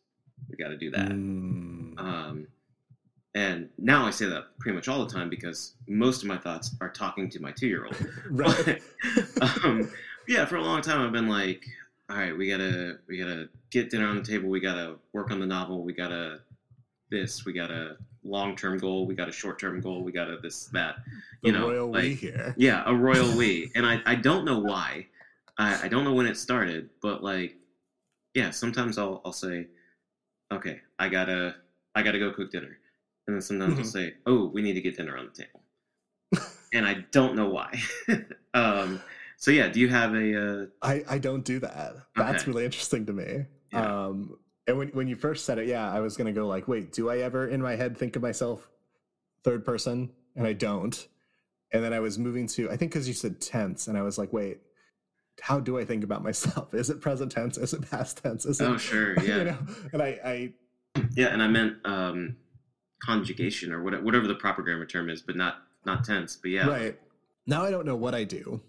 [0.50, 1.18] we gotta do that.
[1.18, 1.79] Mm.
[2.00, 2.46] Um,
[3.34, 6.74] and now I say that pretty much all the time because most of my thoughts
[6.80, 8.06] are talking to my two year old.
[8.30, 8.82] right.
[9.64, 9.90] um,
[10.26, 11.64] yeah, for a long time I've been like,
[12.10, 14.48] all right, we gotta we gotta get dinner on the table.
[14.48, 15.84] We gotta work on the novel.
[15.84, 16.40] We gotta
[17.10, 17.44] this.
[17.44, 19.06] We gotta long term goal.
[19.06, 20.02] We got a short term goal.
[20.02, 20.96] We got a this that.
[21.42, 22.54] the You know, royal like we here.
[22.58, 23.70] yeah, a royal we.
[23.76, 25.06] And I I don't know why.
[25.56, 27.54] I I don't know when it started, but like,
[28.34, 29.68] yeah, sometimes I'll I'll say,
[30.52, 31.54] okay, I gotta
[31.94, 32.76] I gotta go cook dinner,
[33.26, 33.92] and then sometimes I'll Mhm.
[33.92, 35.62] say, oh, we need to get dinner on the table,
[36.72, 37.80] and I don't know why.
[38.54, 39.00] um,
[39.36, 40.62] so yeah, do you have a?
[40.62, 41.94] Uh, I, I don't do that.
[42.16, 42.50] That's Okay.
[42.50, 43.46] really interesting to me.
[43.72, 44.06] Yeah.
[44.06, 46.68] Um, and when, when you first said it, yeah, I was going to go like,
[46.68, 48.68] wait, do I ever in my head think of myself
[49.42, 50.10] third person?
[50.36, 51.08] And I don't.
[51.72, 54.18] And then I was moving to, I think because you said tense, and I was
[54.18, 54.58] like, wait,
[55.40, 56.74] how do I think about myself?
[56.74, 57.56] Is it present tense?
[57.56, 58.44] Is it past tense?
[58.44, 59.58] Is it, oh sure, yeah, you know?
[59.92, 60.52] And I, I,
[61.16, 62.36] yeah, and I meant um,
[63.02, 66.36] conjugation or what, whatever the proper grammar term is, but not not tense.
[66.36, 66.98] But yeah, right
[67.46, 68.60] now I don't know what I do,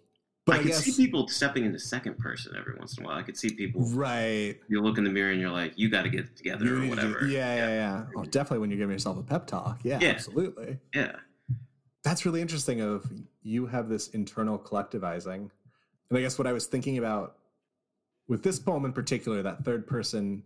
[0.45, 3.07] but I, I, could guess, see people stepping into second person every once in a
[3.07, 3.17] while.
[3.17, 3.81] I could see people.
[3.89, 4.55] right.
[4.69, 6.75] You look in the mirror and you're like, you got to get it together You
[6.75, 7.25] or need to whatever.
[7.27, 8.03] yeah, yeah, yeah.
[8.15, 9.81] Oh, definitely when you're giving yourself a pep talk.
[9.84, 10.10] Yeah, Yeah.
[10.10, 10.77] absolutely.
[10.93, 11.15] yeah,
[12.03, 13.12] that's really interesting of
[13.43, 15.49] you have this internal collectivizing
[16.10, 17.38] and i guess what i was thinking about
[18.27, 20.43] with this poem in particular that third person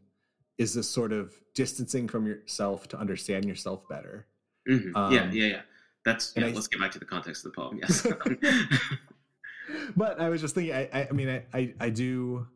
[0.58, 4.28] is this sort of distancing from yourself to understand yourself better
[4.70, 4.96] Mhm.
[4.96, 5.62] Um, yeah, yeah, yeah.
[6.06, 7.80] That's yeah, I- let's get back to the context of the poem.
[7.82, 8.06] Yes.
[9.96, 12.48] but i was just thinking i i, I mean I, I i do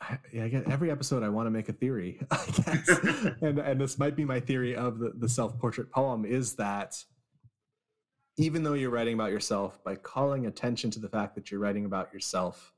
[0.00, 2.88] I, yeah, I get every episode I want to make a theory, I guess.
[3.40, 7.02] and and this might be my theory of the, the self-portrait poem is that
[8.36, 11.86] even though you're writing about yourself, by calling attention to the fact that you're writing
[11.86, 12.74] about yourself,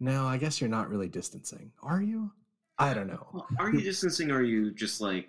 [0.00, 2.32] no, I guess you're not really distancing, are you?
[2.78, 3.26] I don't know.
[3.32, 4.30] Well, are you distancing?
[4.30, 5.28] Or are you just like,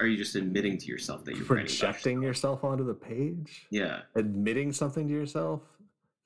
[0.00, 4.00] are you just admitting to yourself that you're Projecting yourself onto the page, Yeah.
[4.14, 5.62] admitting something to yourself.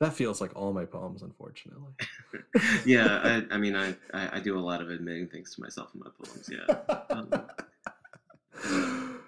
[0.00, 1.92] That feels like all my poems, unfortunately.
[2.86, 5.90] yeah, I, I mean, I, I, I do a lot of admitting things to myself
[5.94, 6.50] in my poems.
[6.52, 7.30] Yeah, Um,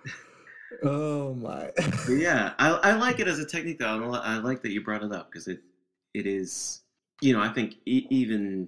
[0.82, 1.70] oh my.
[2.10, 4.12] Yeah, I, I like it as a technique though.
[4.12, 5.60] I I like that you brought it up because it
[6.14, 6.82] it is,
[7.22, 8.66] you know, I think e- even,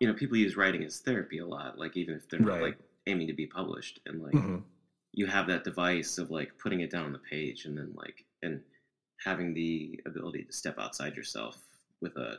[0.00, 1.78] you know, people use writing as therapy a lot.
[1.78, 4.62] Like even if they're not like aiming to be published, and like Mhm.
[5.12, 8.24] you have that device of like putting it down on the page, and then like
[8.42, 8.60] and
[9.24, 11.56] having the ability to step outside yourself
[12.00, 12.38] with a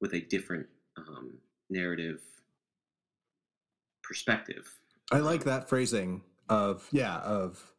[0.00, 1.32] with a different um,
[1.68, 2.22] narrative
[4.02, 4.66] perspective.
[5.12, 7.72] I like that phrasing of yeah of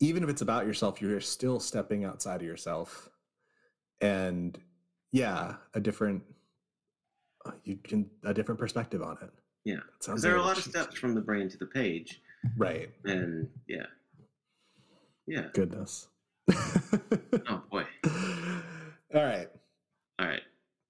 [0.00, 3.08] even if it's about yourself, you're still stepping outside of yourself,
[4.00, 4.58] and
[5.12, 6.22] yeah, a different
[7.64, 9.30] you can a different perspective on it.
[9.64, 12.20] Yeah, sounds because there are a lot of steps from the brain to the page,
[12.56, 12.90] Right.
[13.04, 13.86] and yeah,
[15.26, 15.46] yeah.
[15.54, 16.08] Goodness.
[16.52, 17.84] Oh boy.
[19.14, 19.48] All right.
[20.18, 20.42] All right.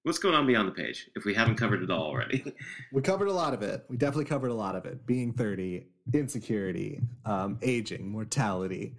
[0.03, 1.09] What's going on beyond the page?
[1.15, 2.43] If we haven't covered it all already.
[2.93, 3.83] We covered a lot of it.
[3.89, 5.05] We definitely covered a lot of it.
[5.05, 8.95] Being 30, insecurity, um, aging, mortality.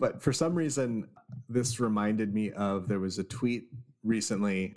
[0.00, 1.08] But for some reason,
[1.48, 3.64] this reminded me of there was a tweet
[4.02, 4.72] recently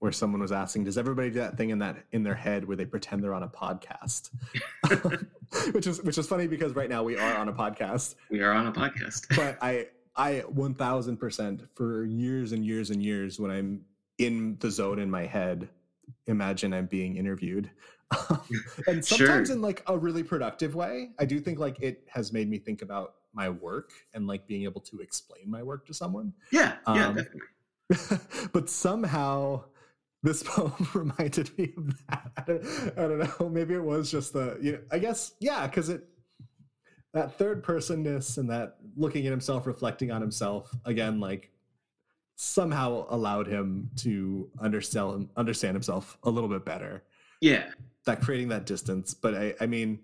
[0.00, 2.76] where someone was asking, "Does everybody do that thing in that in their head where
[2.76, 4.30] they pretend they're on a podcast?"
[5.72, 8.16] which is which is funny because right now we are on a podcast.
[8.30, 9.26] we are on a podcast.
[9.36, 9.86] But I
[10.16, 13.82] I 1000% for years and years and years when I'm
[14.18, 15.68] in the zone in my head
[16.26, 17.70] imagine I'm being interviewed.
[18.88, 19.56] and sometimes Sure.
[19.56, 21.10] in like a really productive way.
[21.18, 24.64] I do think like it has made me think about my work and like being
[24.64, 26.32] able to explain my work to someone.
[26.50, 28.50] Yeah, yeah, Um, definitely.
[28.52, 29.64] but somehow
[30.22, 32.32] this poem reminded me of that.
[32.36, 33.48] I don't, I don't know.
[33.48, 36.06] Maybe it was just the, you know, I guess, yeah, because it,
[37.12, 41.50] that third personness and that looking at himself, reflecting on himself, again, like
[42.36, 47.02] somehow allowed him to understand understand himself a little bit better.
[47.40, 47.70] Yeah,
[48.06, 49.12] That creating that distance.
[49.12, 50.00] But I, I mean,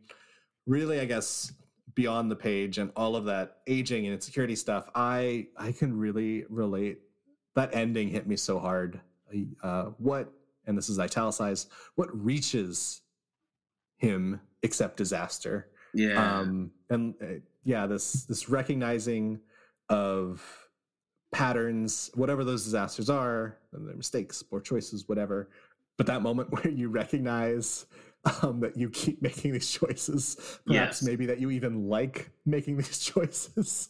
[0.67, 1.53] really, I guess
[1.95, 6.45] beyond the page and all of that aging and insecurity stuff, I I can really
[6.49, 7.01] relate.
[7.55, 9.01] That ending hit me so hard.
[9.63, 10.33] Uh, what
[10.67, 11.71] and this is italicized.
[11.95, 13.03] What reaches
[13.99, 15.69] him except disaster?
[15.95, 17.27] yeah, um and uh,
[17.65, 19.41] yeah this this recognizing
[19.89, 20.43] of
[21.33, 25.49] patterns whatever those disasters are and their mistakes poor choices whatever
[25.97, 27.87] but that moment where you recognize
[28.43, 30.37] um, that you keep making these choices
[30.67, 31.03] perhaps Yes.
[31.03, 33.89] maybe that you even like making these choices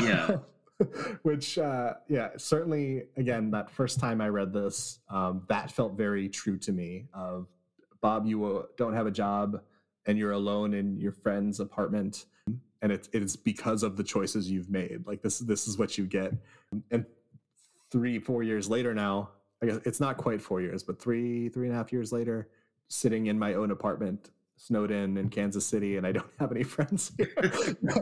[0.00, 0.38] Yeah.
[1.22, 6.28] which uh yeah certainly again that first time i read this um that felt very
[6.28, 7.46] true to me of
[8.00, 9.60] bob you uh, don't have a job
[10.06, 12.26] and you're alone in your friend's apartment
[12.82, 15.06] and it, it is because of the choices you've made.
[15.06, 16.32] Like this this is what you get.
[16.90, 17.06] And
[17.92, 19.28] three four years later now
[19.62, 22.48] i guess it's not quite four years but three three and a half years later
[22.88, 24.30] sitting in my own apartment
[24.66, 27.28] snowed in in kansas city and i don't have any friends here.
[27.82, 27.94] No,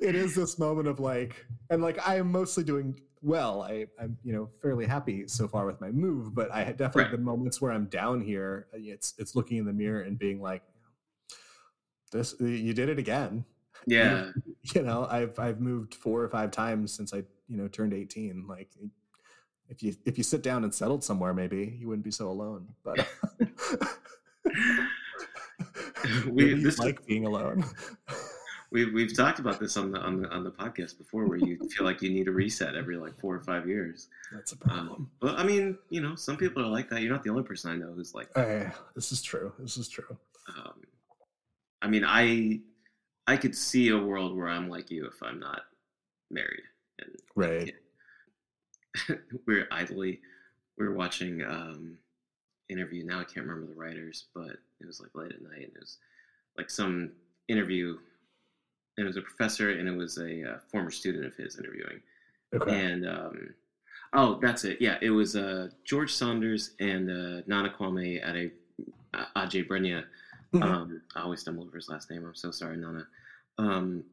[0.00, 3.62] it is this moment of like and like i am mostly doing well.
[3.62, 7.04] I i'm you know fairly happy so far with my move but i had definitely
[7.04, 7.12] Right.
[7.12, 10.40] been moments where i'm down here uh, it's it's looking in the mirror and being
[10.42, 10.62] like
[12.10, 13.44] this you did it again.
[13.86, 14.30] Yeah,
[14.74, 18.46] you know i've i've moved four or five times since i you know turned 18
[18.48, 18.70] like
[19.68, 22.68] if you if you sit down and settled somewhere maybe you wouldn't be so alone
[22.84, 23.08] but
[26.30, 27.64] We- this- like being alone
[28.70, 31.58] We've we've talked about this on the on the on the podcast before, where you
[31.68, 34.08] feel like you need a reset every like four or five years.
[34.32, 37.02] that's a Um, problem well, I mean, you know, some people are like that.
[37.02, 38.30] You're not the only person I know who's like.
[38.34, 40.16] Eh, this is true this is true
[40.48, 40.72] Um,
[41.82, 42.60] I mean, I
[43.26, 45.64] I could see a world where I'm like you if I'm not
[46.30, 46.64] married.
[46.98, 47.74] And right
[49.46, 50.20] we're idly
[50.78, 51.98] we're watching um
[52.70, 55.72] interview now i can't remember the writers but it was like late at night and
[55.76, 55.98] it was
[56.58, 57.12] like some
[57.48, 57.96] interview
[58.96, 62.00] and it was a professor and it was a uh, former student of his interviewing
[62.54, 63.54] okay and um
[64.12, 68.50] oh that's it yeah it was uh george saunders and uh nana kwame at a
[69.14, 70.04] uh, Adjei-Brenyah
[70.54, 70.62] Mhm.
[70.62, 72.26] um, I always stumble over his last name.
[72.26, 73.06] I'm so sorry, Nana.
[73.56, 74.04] Um,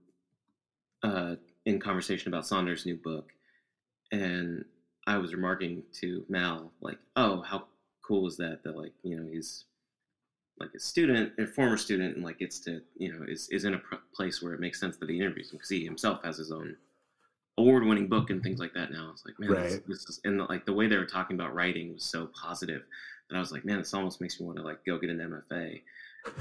[1.03, 3.31] uh, in conversation about Saunders' new book,
[4.13, 4.63] and
[5.05, 7.67] I was remarking to Mal, like, "Oh, how
[8.01, 8.63] cool is that?
[8.63, 9.65] That like, you know, he's
[10.59, 13.73] like a student, a former student, and like gets to, you know, is is in
[13.75, 16.37] a pr- place where it makes sense that he interviews him because he himself has
[16.37, 16.75] his own
[17.57, 18.91] award-winning book and things like that.
[18.91, 19.09] Now.
[19.11, 19.81] It's like, man, Right.
[19.87, 22.83] this is and like the way they were talking about writing was so positive
[23.29, 25.19] that I was like, man, this almost makes me want to like go get an
[25.19, 25.81] MFA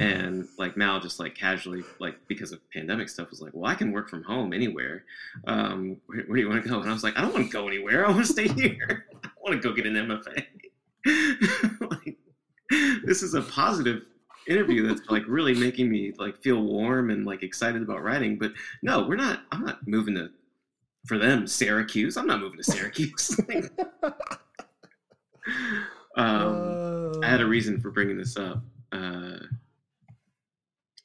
[0.00, 3.76] and like Mal just like casually like because of pandemic stuff was like well i
[3.76, 5.04] can work from home anywhere.
[5.46, 6.80] Um where, where do you want to go?
[6.80, 8.04] And i was like i don't want to go anywhere.
[8.04, 9.06] I want to stay here.
[9.24, 10.44] I want to go get an mfa
[11.90, 12.16] like
[13.04, 14.02] this is a positive
[14.48, 18.52] interview that's like really making me like feel warm and like excited about writing but
[18.82, 20.30] no we're not i'm not moving to
[21.06, 23.38] for them syracuse i'm not moving to syracuse
[26.16, 26.88] um
[27.22, 28.62] I had a reason for bringing this up.
[28.92, 29.38] Uh,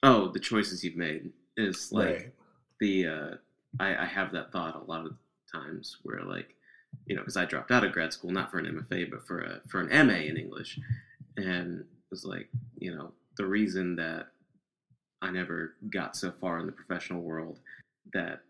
[0.03, 2.31] oh, the choices you've made is like right
[2.79, 3.07] the.
[3.07, 3.29] Uh,
[3.79, 5.13] I, I have that thought a lot of
[5.51, 6.55] times where like,
[7.07, 9.39] you know, because I dropped out of grad school not for an MFA but for
[9.39, 10.79] a for an MA in English,
[11.37, 14.27] and it was like you know the reason that
[15.21, 17.59] I never got so far in the professional world
[18.13, 18.41] that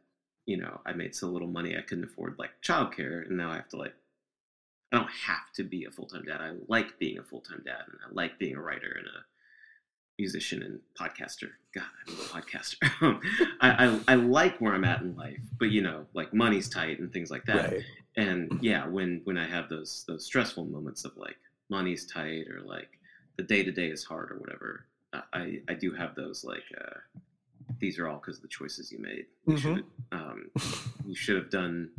[0.46, 3.56] you know I made so little money I couldn't afford like childcare and now I
[3.56, 3.94] have to like
[4.94, 6.40] I don't have to be a full time dad.
[6.40, 9.26] I like being a full time dad, and I like being a writer and a
[10.20, 11.50] musician and podcaster.
[11.74, 12.78] God, I'm a podcaster.
[13.60, 17.00] I, I, I like where I'm at in life, but you know, like money's tight
[17.00, 17.72] and things like that.
[17.72, 17.82] Right.
[18.18, 21.38] And yeah, when when I have those those stressful moments of like
[21.70, 23.00] money's tight or like
[23.38, 24.86] the day to day is hard or whatever,
[25.34, 27.00] I I do have those like uh,
[27.80, 29.26] these are all because of the choices you made.
[29.46, 29.76] You Mhm.
[29.76, 30.50] should um,
[31.06, 31.90] you should have done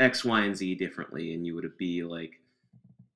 [0.00, 2.40] X, Y, and Z differently, and you would be like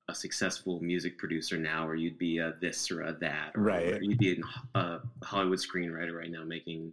[0.09, 4.03] a successful music producer now, or you'd be a this or a that, or Right.
[4.03, 4.40] You'd be
[4.74, 6.93] a a Hollywood screenwriter right now, making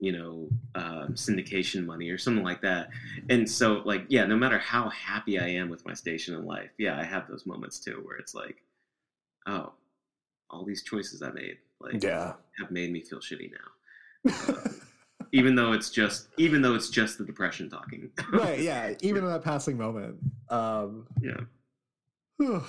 [0.00, 2.90] you know um, syndication money or something like that.
[3.30, 6.70] And so, like, yeah, no matter how happy I am with my station in life,
[6.78, 8.62] yeah, I have those moments too where it's like,
[9.46, 9.72] oh,
[10.54, 12.34] all these choices I made, like, Yeah.
[12.58, 14.54] have made me feel shitty now.
[15.32, 18.08] Even though it's just, even though it's just the depression talking.
[18.32, 18.60] right.
[18.60, 18.94] Yeah.
[19.00, 20.16] Even in that passing moment.
[20.48, 21.40] Um, yeah,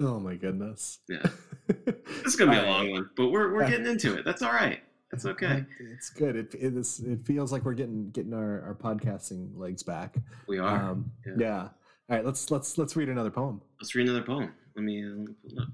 [0.00, 0.98] oh my goodness.
[1.08, 1.22] yeah.
[1.68, 2.92] This is gonna be a long right.
[2.92, 4.24] one, but we're we're getting into it.
[4.24, 4.80] That's all right.
[5.12, 5.64] That's okay.
[5.94, 6.34] It's good.
[6.34, 10.16] It it, is, it feels like we're getting getting our, our podcasting legs back.
[10.48, 10.90] We are.
[10.90, 11.32] Um, yeah.
[11.38, 11.60] yeah.
[11.60, 11.70] All
[12.16, 12.24] right.
[12.24, 13.60] Let's let's let's read another poem.
[13.80, 14.52] Let's read another poem.
[14.74, 15.68] Let me, uh, let me pull it up.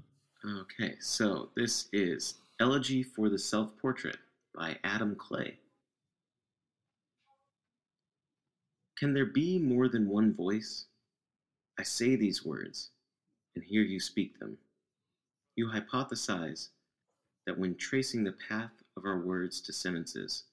[0.47, 4.17] Okay, so this is Elegy for the Self Portrait
[4.53, 5.57] by Adam Clay.
[8.95, 10.85] Can there be more than one voice?
[11.79, 12.91] I say these words
[13.55, 14.59] and hear you speak them.
[15.55, 16.67] You hypothesize
[17.47, 20.43] that when tracing the path of our words to sentences,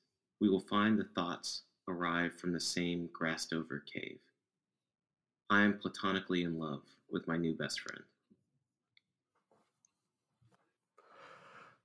[0.40, 4.20] we will find the thoughts arrive from the same grassed over cave.
[5.50, 6.80] I am platonically in love
[7.10, 8.02] with my new best friend.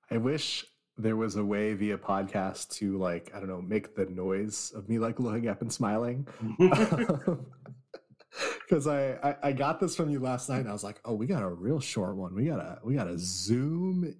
[0.10, 0.66] I wish
[0.98, 4.90] there was a way via podcast to like I don't know make the noise of
[4.90, 6.28] me like looking up and smiling.
[8.70, 11.14] Because I, I I got this from you last night and I was like, oh,
[11.14, 12.36] we got a real short one.
[12.36, 14.14] We gotta we gotta zoom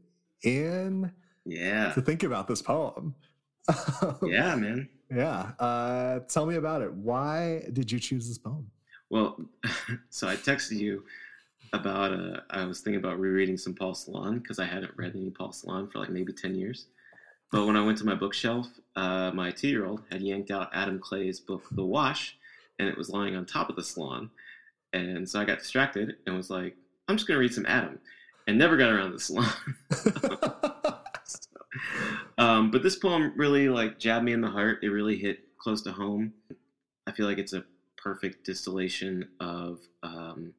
[0.44, 1.12] in
[1.46, 1.94] yeah.
[1.94, 3.16] to think about this poem.
[4.24, 4.88] Yeah, man.
[5.14, 5.52] yeah.
[5.60, 6.94] Uh, tell me about it.
[6.94, 8.72] Why did you choose this poem?
[9.10, 9.38] Well,
[10.10, 11.04] so I texted you
[11.74, 15.30] about uh I was thinking about rereading some Paul Celan because I hadn't read any
[15.30, 16.88] Paul Celan for like maybe 10 years.
[17.52, 20.70] But when I went to my bookshelf, uh, my two year old had yanked out
[20.74, 22.38] Adam Clay's book, The Wash,
[22.80, 24.30] and it was lying on top of the Celan.
[24.94, 26.76] And so I got distracted and was like,
[27.08, 28.00] I'm just going to read some Adam,
[28.48, 29.44] and never got around to the
[29.94, 30.98] Celan.
[32.38, 34.80] um, but this poem really like jabbed me in the heart.
[34.84, 36.34] It really hit close to home.
[37.08, 37.64] I feel like it's a
[37.98, 40.54] perfect distillation of um,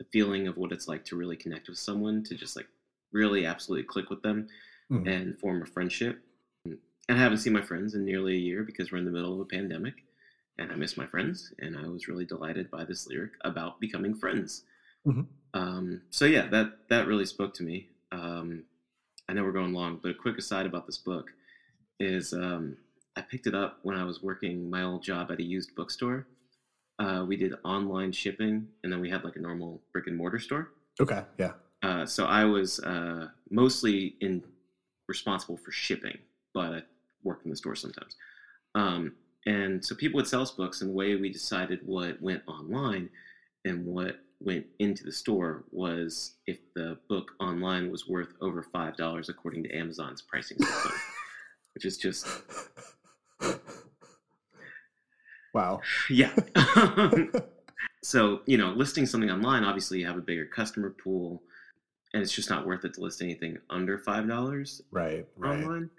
[0.00, 2.66] the feeling of what it's like to really connect with someone, to just like
[3.12, 4.48] really absolutely click with them
[4.90, 5.06] Mhm.
[5.06, 6.18] and form a friendship.
[6.64, 6.78] And
[7.08, 9.40] I haven't seen my friends in nearly a year because we're in the middle of
[9.40, 10.04] a pandemic,
[10.58, 11.52] and I miss my friends.
[11.58, 14.64] And I was really delighted by this lyric about becoming friends.
[15.06, 15.26] Mhm.
[15.52, 17.90] Um, so yeah, that that really spoke to me.
[18.10, 18.64] Um,
[19.28, 21.30] I know we're going long, but a quick aside about this book
[21.98, 22.78] is um,
[23.16, 26.26] I picked it up when I was working my old job at a used bookstore.
[27.00, 30.38] Uh, we did online shipping, and then we had like a normal brick and mortar
[30.38, 30.70] store.
[31.00, 31.22] okay.
[31.38, 31.52] Yeah.
[31.82, 34.42] Uh, so I was uh, mostly in
[35.08, 36.18] responsible for shipping,
[36.52, 36.82] but I
[37.24, 38.16] worked in the store sometimes.
[38.74, 39.14] Um,
[39.46, 43.08] and so people would sell us books, and the way we decided what went online
[43.64, 48.96] and what went into the store was if the book online was worth over five
[48.96, 50.92] dollars according to Amazon's pricing system,
[51.74, 52.26] which is just
[55.52, 55.80] wow.
[56.08, 56.34] yeah.
[58.02, 61.42] so you know, listing something online, obviously you have a bigger customer pool,
[62.12, 65.26] and it's just not worth it to list anything under five dollars right.
[65.36, 65.62] Right.
[65.64, 65.90] online.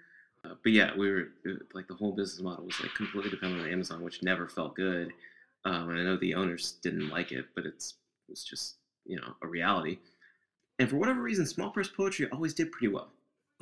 [0.44, 1.28] Uh, but yeah, we were
[1.72, 5.12] like the whole business model was like completely dependent on Amazon, which never felt good.
[5.64, 7.94] Um, and I know the owners didn't like it, but it's
[8.28, 9.98] it's just you know a reality.
[10.78, 13.12] And for whatever reason, small press poetry always did pretty well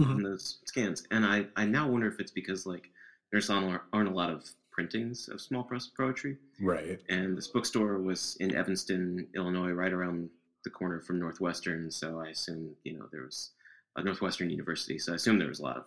[0.00, 0.08] Mhm.
[0.10, 1.06] on those scans.
[1.10, 2.88] And I I now wonder if it's because like
[3.30, 7.00] there's aren't a lot of printings of small press poetry, Right.
[7.08, 10.30] and this bookstore was in Evanston, Illinois, right around
[10.64, 11.90] the corner from Northwestern.
[11.90, 13.50] So I assume you know there was
[13.96, 14.98] a Northwestern University.
[14.98, 15.86] So I assume there was a lot of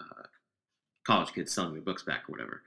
[0.00, 0.22] uh,
[1.06, 2.62] college kids selling their books back or whatever.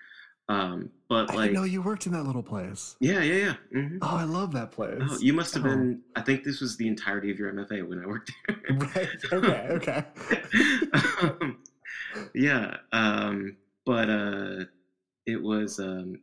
[0.47, 2.95] Um, but I like, didn't you worked in that little place.
[2.99, 3.53] yeah, yeah, yeah.
[3.87, 4.99] hmm Oh, I love that place.
[4.99, 5.69] Oh, you must have Oh.
[5.69, 6.01] been.
[6.15, 8.57] I think this was the entirety of your MFA when I worked there.
[8.71, 9.09] Right.
[9.31, 9.67] Okay.
[9.71, 10.05] Okay.
[11.21, 11.57] um,
[12.33, 14.65] yeah, um, but uh,
[15.31, 16.19] it was, um,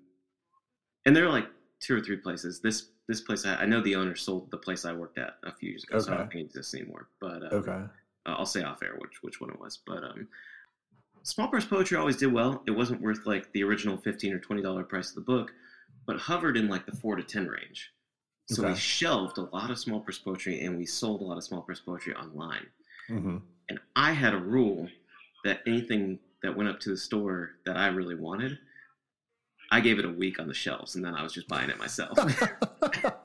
[1.05, 1.49] and there were like
[1.81, 2.61] two or three places.
[2.61, 5.53] This this place, I, I know the owner sold the place I worked at a
[5.55, 6.31] few years ago, so I don't Okay.
[6.31, 7.09] think it exists anymore.
[7.21, 7.87] But um, Okay.
[8.27, 9.79] uh, I'll say off air which which one it was.
[9.87, 10.29] But um,
[11.23, 12.63] small press poetry always did well.
[12.67, 15.53] It wasn't worth like the original fifteen or twenty dollar price of the book,
[16.07, 17.93] but hovered in like the four to ten range.
[18.47, 21.45] So we shelved a lot of small press poetry and we sold a lot of
[21.45, 22.67] small press poetry online.
[23.09, 23.37] hmm
[23.69, 24.89] And I had a rule
[25.45, 28.59] that anything that went up to the store that I really wanted,
[29.71, 31.79] I gave it a week on the shelves and then I was just buying it
[31.79, 32.19] myself.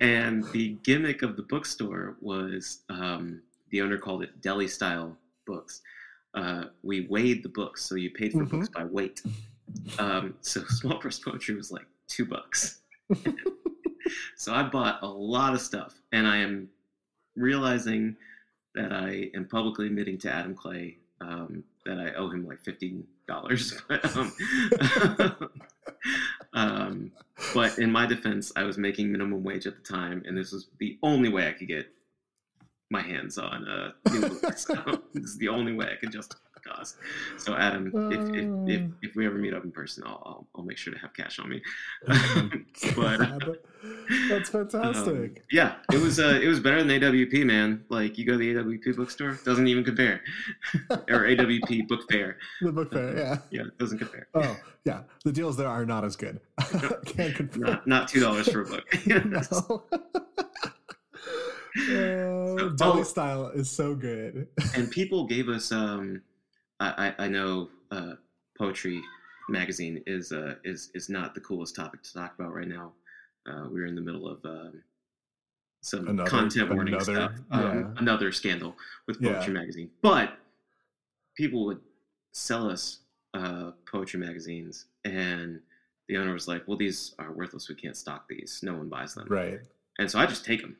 [0.00, 5.16] and the gimmick of the bookstore was um, the owner called it deli style
[5.46, 5.82] books.
[6.34, 8.50] Uh, we weighed the books, so you paid for Mhm.
[8.50, 9.22] books by weight.
[9.98, 12.80] Um, so small press poetry was like two bucks.
[14.36, 16.68] so I bought a lot of stuff, and I am
[17.36, 18.16] realizing
[18.74, 23.06] that I am publicly admitting to Adam Clay um, that I owe him like fifteen
[23.26, 23.74] dollars.
[23.88, 24.32] But, um,
[26.52, 27.12] um,
[27.54, 30.68] but in my defense, I was making minimum wage at the time, and this was
[30.78, 31.86] the only way I could get
[32.90, 34.66] my hands on uh, new books.
[34.76, 36.96] So this is the only way I could justify the cost.
[37.38, 40.64] So, Adam, if, if, if, if we ever meet up in person, I'll, I'll, I'll
[40.64, 41.62] make sure to have cash on me.
[42.96, 43.64] but
[44.28, 45.06] that's fantastic.
[45.08, 47.84] um, yeah, it was uh, it was better than AWP, man.
[47.88, 50.20] Like you go to the AWP bookstore, doesn't even compare,
[50.90, 52.38] or AWP book fair.
[52.60, 53.38] the book fair, yeah.
[53.50, 54.28] Yeah, it doesn't compare.
[54.34, 55.02] Oh, yeah.
[55.24, 56.40] The deals there are not as good.
[57.06, 57.62] Can't confirm.
[57.62, 58.84] Not not two dollars for a book.
[61.88, 62.70] No.
[62.76, 63.02] deli oh.
[63.02, 64.48] style is so good.
[64.74, 66.22] and people gave us um
[66.80, 68.12] i i, I know uh
[68.56, 69.02] poetry
[69.50, 72.92] magazine is uh is is not the coolest topic to talk about right now
[73.46, 74.82] uh we're in the middle of um
[75.82, 77.90] some Another- content warning another- stuff um, yeah.
[77.98, 78.76] another scandal
[79.06, 79.34] with Yeah.
[79.34, 80.38] poetry magazine but
[81.36, 81.80] people would
[82.32, 83.00] sell us
[83.34, 85.60] uh poetry magazines and
[86.08, 89.14] the owner was like well these are worthless we can't stock these no one buys
[89.14, 89.60] them Right.
[89.98, 90.76] and so i just take them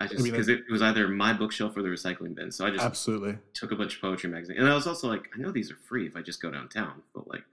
[0.00, 2.66] i just mean, because it, it was either my bookshelf or the recycling bin so
[2.66, 3.38] i just Absolutely.
[3.54, 5.76] took a bunch of poetry magazines, and I was also like, I know these are
[5.88, 7.44] free if I just go downtown, but like,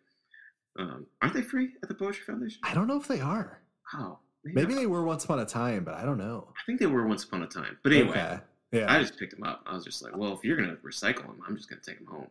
[0.79, 2.59] um, aren't they free at the Poetry Foundation?
[2.63, 3.59] I don't know if they are.
[3.95, 6.47] Oh, Maybe I, they were once upon a time, but I don't know.
[6.57, 7.77] I think they were once upon a time.
[7.83, 8.39] But anyway, Okay.
[8.73, 8.91] Yeah.
[8.93, 9.63] I just picked them up.
[9.65, 12.07] I was just like, well, if you're gonna recycle them, I'm just gonna take them
[12.07, 12.27] home.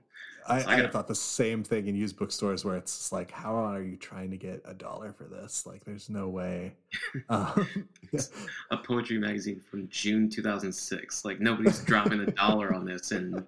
[0.46, 3.30] I, So I I got- thought the same thing in used bookstores where it's like,
[3.30, 5.64] how are you trying to get a dollar for this?
[5.66, 6.74] Like, there's no way.
[7.30, 7.66] Um,
[8.12, 8.20] yeah.
[8.70, 11.24] A poetry magazine from June 2006.
[11.24, 13.44] Like nobody's dropping a dollar on this in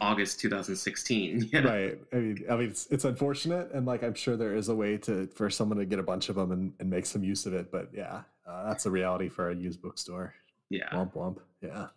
[0.00, 1.48] August 2016.
[1.52, 1.60] Yeah.
[1.60, 1.98] Right.
[2.12, 4.96] I mean, I mean, it's, it's unfortunate, and like I'm sure there is a way
[4.98, 7.54] to for someone to get a bunch of them and, and make some use of
[7.54, 7.70] it.
[7.70, 10.34] But yeah, uh, that's a reality for a used bookstore.
[10.70, 10.88] Yeah.
[10.92, 11.38] Womp womp.
[11.60, 11.88] Yeah.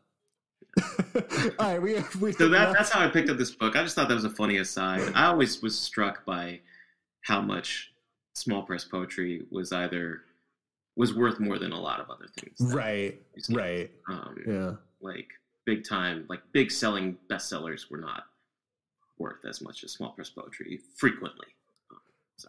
[1.59, 3.75] All right, we we So that, that's how I picked up this book.
[3.75, 5.11] I just thought that was a funny aside.
[5.13, 6.61] I always was struck by
[7.21, 7.93] how much
[8.35, 10.21] small press poetry was either
[10.95, 12.73] was worth more than a lot of other things.
[12.73, 13.91] right, right.
[14.09, 15.27] Um, Yeah, Like
[15.65, 18.23] big time, like big selling bestsellers were not
[19.17, 21.47] worth as much as small press poetry frequently.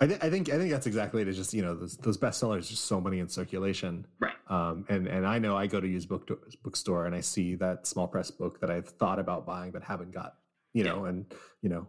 [0.01, 1.29] I, th- I think I think that's exactly it.
[1.29, 4.07] It's just you know those, those bestsellers, just so many in circulation.
[4.19, 4.33] Right.
[4.49, 6.29] Um, and and I know I go to use book
[6.63, 10.13] bookstore and I see that small press book that I've thought about buying but haven't
[10.13, 10.37] got.
[10.73, 10.93] You Yeah.
[10.93, 11.27] know, and
[11.63, 11.87] you know,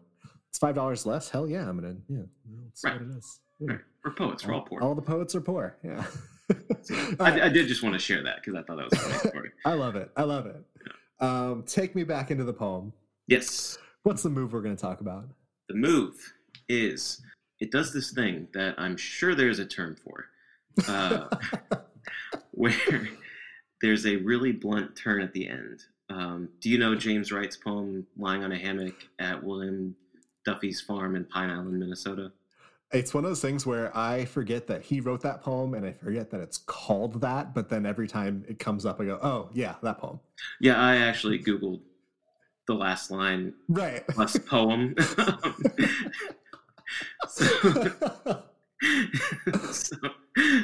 [0.50, 1.30] it's five dollars less.
[1.30, 2.18] Hell yeah, I'm gonna yeah.
[2.66, 2.94] That's Right.
[3.02, 3.40] what it is.
[3.60, 3.72] Yeah.
[3.72, 3.80] Right.
[4.04, 4.46] We're poets.
[4.46, 4.82] We're all poor.
[4.82, 5.78] All the poets are poor.
[5.84, 6.06] Yeah.
[6.84, 7.42] So, I.
[7.46, 9.52] I did just want to share that because I thought that was a funny story.
[9.66, 10.12] I love it.
[10.16, 10.64] I love it.
[11.20, 12.94] Um, take me back into the poem.
[13.28, 13.78] Yes.
[14.04, 15.26] What's the move we're going to talk about?
[15.70, 16.34] The move
[16.70, 17.22] is
[17.60, 20.26] it does this thing that I'm sure there's a term for,
[20.88, 21.28] uh,
[22.52, 23.10] where
[23.82, 25.82] there's a really blunt turn at the end.
[26.10, 29.96] Um, do you know James Wright's poem "Lying on a Hammock" at William
[30.46, 32.32] Duffy's farm in Pine Island, Minnesota?
[32.96, 35.92] It's one of those things where I forget that he wrote that poem and I
[35.92, 39.50] forget that it's called that, but then every time it comes up, I go, oh,
[39.54, 40.20] yeah, that poem.
[40.62, 41.82] Yeah, I actually googled
[42.68, 44.08] the last line Right.
[44.08, 44.96] plus poem.
[47.28, 47.46] so,
[49.72, 49.96] so,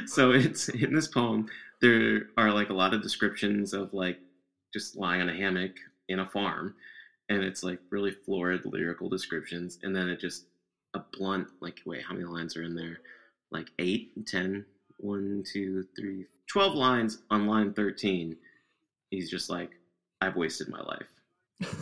[0.06, 1.48] so it's in this poem
[1.80, 4.18] there are like a lot of descriptions of like
[4.72, 5.72] just lying on a hammock
[6.08, 6.74] in a farm
[7.28, 10.46] and it's like really florid lyrical descriptions and then it just
[10.94, 13.00] a blunt like wait how many lines are in there
[13.50, 14.64] like eight ten
[14.98, 18.36] one two three 12 lines on line 13
[19.10, 19.70] he's just like
[20.20, 21.06] i've wasted my life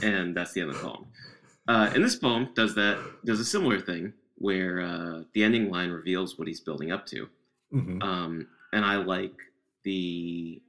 [0.03, 1.07] and that's the end of the poem
[1.69, 5.91] uh, and this poem does that does a similar thing where uh, the ending line
[5.91, 7.29] reveals what he's building up to
[7.73, 8.03] Mhm.
[8.03, 9.35] um, and I like
[9.85, 10.61] the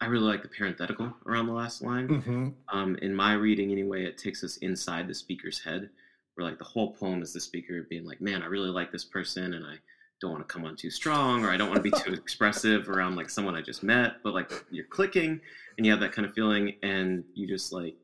[0.00, 2.08] I really like the parenthetical around the last line.
[2.08, 2.54] Mhm.
[2.68, 5.90] Um, in my reading, anyway, it takes us inside the speaker's head,
[6.34, 9.04] where like the whole poem is the speaker being like, "Man, I really like this
[9.04, 9.76] person, and I
[10.20, 12.88] don't want to come on too strong, or I don't want to be too expressive
[12.88, 15.40] around like someone I just met." But like you're clicking,
[15.76, 17.94] and you have that kind of feeling, and you just like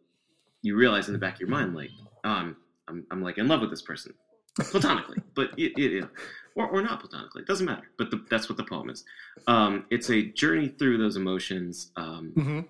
[0.63, 1.91] you realize in the back of your mind, like,
[2.25, 2.57] oh, I'm
[2.89, 4.13] I'm, I'm like in love with this person,
[4.59, 6.09] platonically, but it, it, it
[6.57, 7.89] or, or not platonically, it doesn't matter.
[7.97, 9.05] But the, that's what the poem is.
[9.47, 12.61] Um, it's a journey through those emotions, um, Mm-hmm.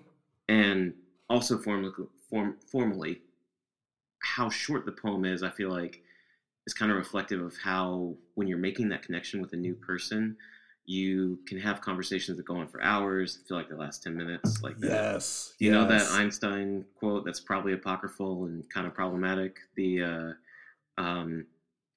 [0.49, 0.93] and
[1.29, 1.91] also formally,
[2.29, 3.21] form, formally,
[4.21, 5.43] how short the poem is.
[5.43, 6.01] I feel like
[6.67, 10.37] is kind of reflective of how when you're making that connection with a new person,
[10.85, 13.39] you can have conversations that go on for hours.
[13.47, 14.61] Feel like they last ten minutes.
[14.61, 14.87] Like that.
[14.89, 15.53] Yes.
[15.59, 16.09] You know that.
[16.11, 19.57] Einstein quote that's probably apocryphal and kind of problematic.
[19.75, 20.31] The uh,
[21.01, 21.45] um,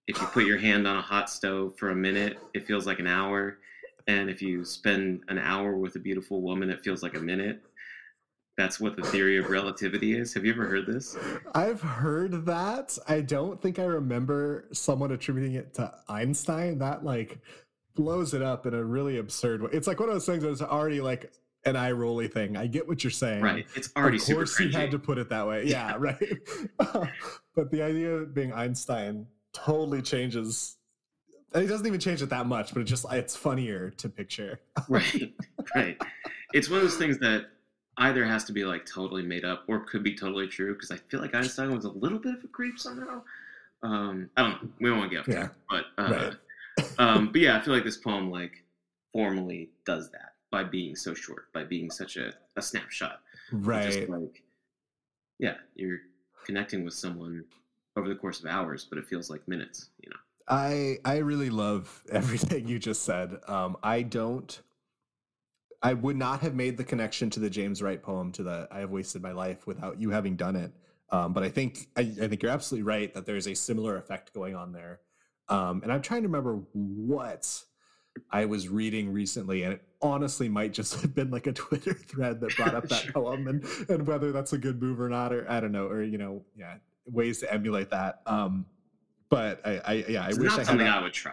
[0.06, 2.98] if you put your hand on a hot stove for a minute, it feels like
[2.98, 3.58] an hour,
[4.06, 7.62] and if you spend an hour with a beautiful woman, it feels like a minute.
[8.58, 10.34] That's what the theory of relativity is.
[10.34, 11.16] Have you ever heard this?
[11.54, 12.98] I've heard that.
[13.08, 16.78] I don't think I remember someone attributing it to Einstein.
[16.78, 17.38] That like
[17.94, 19.70] blows it up in a really absurd way.
[19.72, 21.32] It's like one of those things that's already like
[21.64, 22.56] an eye rolly thing.
[22.58, 23.42] I get what you're saying.
[23.42, 23.66] Right.
[23.74, 24.72] It's already of super course he cringy.
[24.74, 25.64] had to put it that way.
[25.64, 26.18] Yeah, right.
[26.78, 30.76] but the idea of being Einstein totally changes.
[31.54, 34.60] and It doesn't even change it that much, but it just it's funnier to picture.
[34.88, 35.32] right
[35.74, 35.96] right
[36.52, 37.46] it's one of those things that
[37.98, 40.96] either has to be like totally made up or could be totally true because i
[41.08, 43.22] feel like einstein was a little bit of a creep somehow
[43.82, 45.48] um i don't know we don't want to get off Yeah.
[45.48, 46.34] track, but uh Right.
[46.98, 48.64] um but yeah i feel like this poem like
[49.12, 53.20] formally does that by being so short by being such a, a snapshot
[53.52, 53.84] Right.
[53.84, 54.42] just like
[55.38, 55.98] yeah you're
[56.46, 57.44] connecting with someone
[57.96, 60.16] over the course of hours but it feels like minutes you know
[60.48, 63.38] I I really love everything you just said.
[63.46, 64.60] Um, I don't.
[65.82, 68.80] I would not have made the connection to the James Wright poem to the "I
[68.80, 70.72] have wasted my life" without you having done it.
[71.10, 74.32] Um, but I think I, I think you're absolutely right that there's a similar effect
[74.32, 75.00] going on there.
[75.48, 77.62] Um, and I'm trying to remember what
[78.30, 82.40] I was reading recently, and it honestly might just have been like a Twitter thread
[82.40, 83.12] that brought up that Sure.
[83.14, 86.02] poem, and and whether that's a good move or not, or I don't know, or
[86.02, 86.76] you know, yeah,
[87.06, 88.22] ways to emulate that.
[88.26, 88.66] Um,
[89.28, 91.32] but I, I yeah, I it's wish not I had something i would try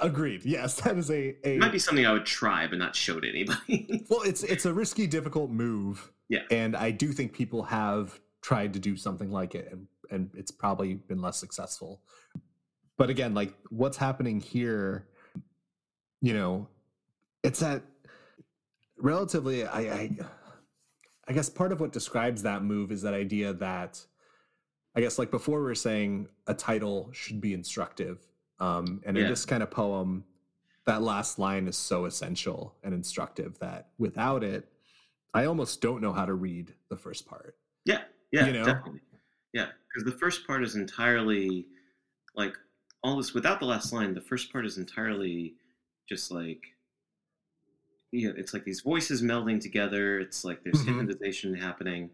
[0.00, 0.44] Agreed.
[0.44, 3.20] Yes, that is a a it might be something i would try but not show
[3.20, 4.22] to anybody well.
[4.22, 6.12] It's it's a risky, difficult move.
[6.28, 6.42] Yeah.
[6.50, 10.50] and I do think people have tried to do something like it, and and it's
[10.50, 12.02] probably been less successful.
[12.96, 15.06] But again, like what's happening here,
[16.20, 16.68] you know,
[17.42, 17.82] it's that
[18.98, 19.64] relatively.
[19.64, 20.16] I I,
[21.28, 24.04] I guess part of what describes that move is that idea that.
[24.96, 28.26] I guess like before we are saying a title should be instructive.
[28.60, 30.24] Um, and in this kind of poem,
[30.84, 34.68] that last line is so essential and instructive that without it,
[35.34, 37.56] I almost don't know how to read the first part.
[37.84, 38.02] Yeah,
[38.32, 38.64] yeah, You know?
[38.64, 39.02] definitely.
[39.52, 41.66] Yeah, because the first part is entirely
[42.34, 42.56] like
[43.02, 44.14] all this without the last line.
[44.14, 45.54] The first part is entirely
[46.08, 46.62] just like
[48.10, 50.18] you know, it's like these voices melding together.
[50.18, 50.86] It's like there's Mhm.
[50.86, 52.10] hypnotization happening.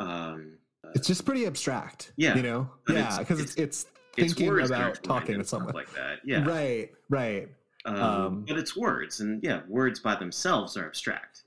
[0.00, 0.58] Um,
[0.94, 2.12] It's just pretty abstract.
[2.16, 2.70] Yeah, You know?
[2.86, 5.74] but Yeah, because it's, it's it's thinking about talking to someone.
[5.74, 6.20] like that.
[6.24, 7.48] Yeah, Right, right.
[7.84, 11.42] Um, Um, but it's words, and yeah, words by themselves are abstract.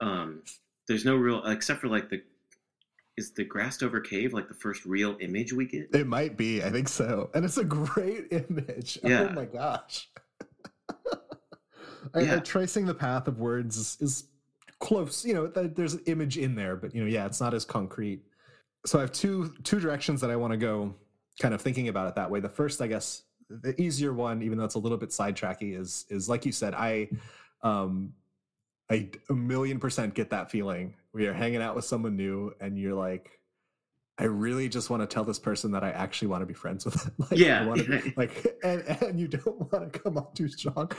[0.00, 0.42] Um,
[0.88, 2.22] there's no real, except for like the,
[3.16, 5.88] is the grassed over cave like the first real image we get?
[5.94, 6.62] It might be.
[6.62, 7.30] I think so.
[7.34, 8.98] And it's a great image.
[9.02, 9.28] Yeah.
[9.30, 10.08] Oh my gosh.
[12.14, 12.36] I, Yeah.
[12.36, 14.24] I- tracing the path of words is, is
[14.80, 15.24] close.
[15.24, 17.64] You know, th- there's an image in there, but you know, yeah, it's not as
[17.64, 18.22] concrete.
[18.86, 20.94] So I have two two directions that I want to go,
[21.42, 22.40] kind of thinking about it that way.
[22.40, 26.06] The first, I guess, the easier one, even though it's a little bit sidetracky, is
[26.08, 27.10] is like you said, I
[27.62, 28.14] um
[28.90, 30.94] I a million percent get that feeling.
[31.12, 33.38] We are hanging out with someone new and you're like,
[34.18, 36.84] I really just want to tell this person that I actually want to be friends
[36.84, 36.94] with.
[37.02, 37.12] them.
[37.30, 38.00] like, Yeah, I want to yeah.
[38.02, 40.90] be, like, and and you don't want to come off too strong.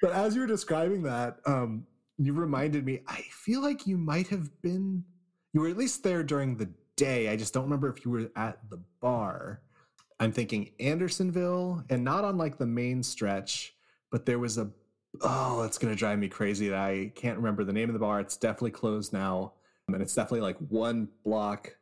[0.00, 1.86] But as you were describing that, um,
[2.16, 3.00] you reminded me.
[3.06, 5.04] I feel like you might have been,
[5.52, 7.28] you were at least there during the day.
[7.28, 9.62] I just don't remember if you were at the bar.
[10.20, 13.74] I'm thinking Andersonville, and not on like the main stretch,
[14.12, 14.70] but there was a.
[15.22, 18.20] Oh, it's gonna drive me crazy that I can't remember the name of the bar.
[18.20, 19.54] It's definitely closed now,
[19.88, 21.74] and it's definitely like one block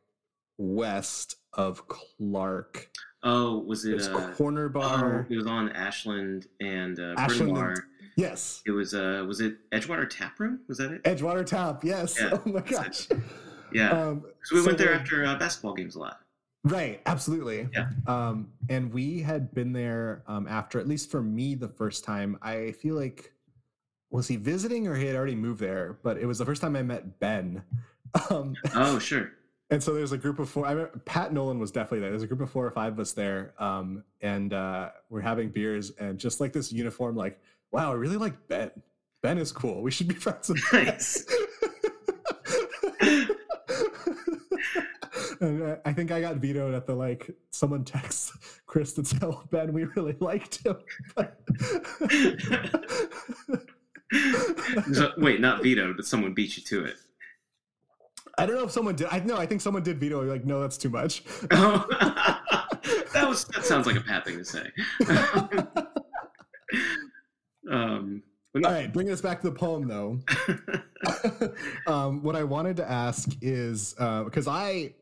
[0.56, 2.88] west of Clark.
[3.24, 3.94] Oh, was it?
[3.94, 5.26] It's Uh, Corner oh, Bar.
[5.28, 7.78] it was on Ashland and uh, Ashland and-
[8.16, 8.94] Yes, It was.
[8.94, 10.60] Uh, was it Edgewater Tap Room?
[10.66, 11.04] Was that it?
[11.04, 11.84] Edgewater Tap.
[11.84, 12.16] Yes.
[12.20, 13.06] Yeah, oh my gosh.
[13.72, 13.90] Yeah.
[13.90, 16.18] Um, so we so went there there- after uh, basketball games a lot.
[16.70, 17.68] Right, absolutely.
[17.72, 17.88] Yeah.
[18.06, 22.36] Um, and we had been there um, after, at least for me, the first time.
[22.42, 23.32] I feel like
[24.10, 25.98] was he visiting or he had already moved there?
[26.02, 27.62] But it was the first time I met Ben.
[28.30, 29.32] Um, Oh, sure.
[29.70, 30.64] and so there's a group of four.
[30.66, 32.08] I remember Pat Nolan was definitely there.
[32.10, 35.50] There's a group of four or five of us there, um, and uh, we're having
[35.50, 37.16] beers and just like this uniform.
[37.16, 37.38] Like,
[37.70, 38.70] wow, I really like Ben.
[39.22, 39.82] Ben is cool.
[39.82, 40.62] We should be friends with.
[40.72, 41.22] Nice.
[45.40, 48.32] And uh, I think I got vetoed at the like someone texts
[48.66, 50.76] Chris to tell Ben we really liked him.
[54.92, 56.96] So- wait, not vetoed, but someone beat you to it.
[58.38, 59.08] I don't know if someone did.
[59.10, 59.36] I know.
[59.36, 60.22] I think someone did veto.
[60.22, 61.24] Like, no, that's too much.
[61.50, 61.84] Oh,
[63.12, 64.70] that was that sounds like a bad thing to say.
[67.70, 68.22] um,
[68.64, 70.20] All bringing us back to the poem though.
[71.86, 74.94] um, what I wanted to ask is because I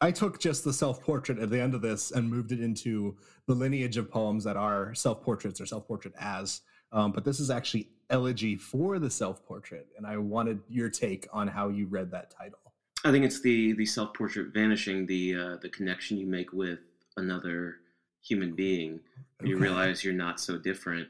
[0.00, 3.16] I took just the self portrait at the end of this and moved it into
[3.46, 6.60] the lineage of poems that are self portraits or self portrait as.
[6.92, 11.26] Um, but this is actually elegy for the self portrait, and I wanted your take
[11.32, 12.58] on how you read that title.
[13.04, 16.80] I think it's the the self portrait vanishing, the uh, the connection you make with
[17.16, 17.76] another
[18.22, 19.00] human being.
[19.42, 21.08] You realize you're not so different.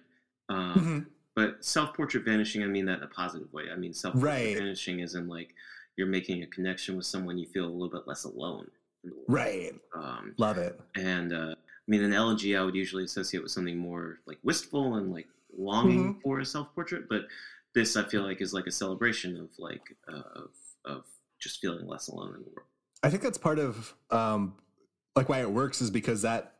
[0.48, 1.06] Um, Mhm.
[1.34, 3.64] But self portrait vanishing, I mean that in a positive way.
[3.72, 4.56] I mean self portrait Right.
[4.56, 5.54] vanishing is in like
[5.96, 8.70] you're making a connection with someone you feel a little bit less alone.
[9.06, 9.26] In the world.
[9.28, 10.78] Right, Um, love it.
[10.94, 14.96] and uh, I mean, an elegy I would usually associate with something more like wistful
[14.96, 16.20] and like longing Mm-hmm.
[16.20, 17.08] for a self portrait.
[17.08, 17.22] But
[17.74, 20.50] this I feel like is like a celebration of like uh, of
[20.84, 21.04] of
[21.40, 22.68] just feeling less alone in the world.
[23.02, 24.54] I think that's part of um,
[25.14, 26.54] like why it works is because that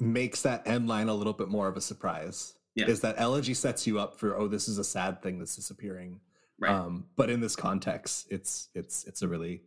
[0.00, 2.54] makes that end line a little bit more of a surprise.
[2.74, 2.86] Yeah.
[2.86, 6.18] Is that elegy sets you up for oh this is a sad thing that's disappearing,
[6.58, 6.72] Right.
[6.72, 9.62] um, but in this context it's it's it's a really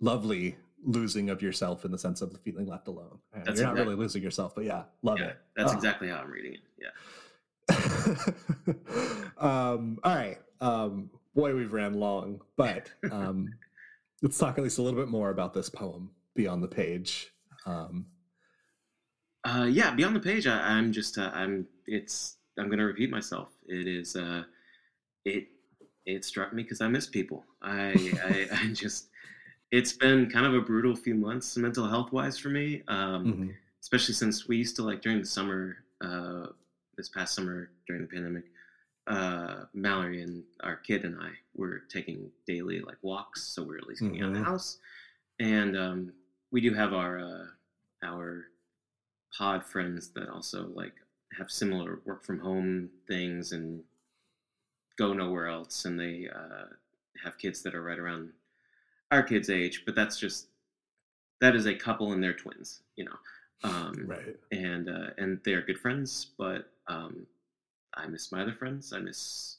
[0.00, 3.18] lovely losing of yourself in the sense of feeling left alone.
[3.34, 5.36] And That's You're not really losing yourself, but yeah, love yeah, it.
[5.56, 5.76] that's Oh.
[5.76, 6.60] exactly how I'm reading it.
[6.80, 6.90] Yeah.
[9.38, 10.38] um, all right.
[10.60, 13.48] Um, boy, we've ran long, but um,
[14.22, 17.32] let's talk at least a little bit more about this poem beyond the page.
[17.66, 18.06] Um,
[19.44, 23.48] Uh, yeah, beyond the page, I, I'm just uh, I'm it's I'm gonna repeat myself.
[23.66, 24.44] It is uh,
[25.24, 25.48] it
[26.06, 27.44] it struck me because I miss people.
[27.62, 27.92] I,
[28.24, 29.09] I I just
[29.70, 32.82] it's been kind of a brutal few months mental health wise for me.
[32.88, 33.54] Um, mhm.
[33.80, 36.46] especially since we used to like during the summer, uh,
[36.96, 38.44] this past summer during the pandemic,
[39.06, 43.78] uh, Mallory and our kid and I were taking daily like walks, so we are
[43.78, 44.44] at least getting out of the Mhm.
[44.44, 44.78] house,
[45.38, 46.12] and um,
[46.50, 47.46] we do have our uh,
[48.02, 48.46] our
[49.36, 50.94] pod friends that also like
[51.32, 53.82] have similar work from home things and
[54.96, 56.66] go nowhere else, and they uh,
[57.22, 58.32] have kids that are right around
[59.10, 60.46] our kids' age, but that's just
[61.40, 63.16] that is a couple and they're twins, you know.
[63.62, 64.36] Um, Right.
[64.52, 67.26] and uh, and they're good friends, but um,
[67.94, 68.92] I miss my other friends.
[68.92, 69.56] I miss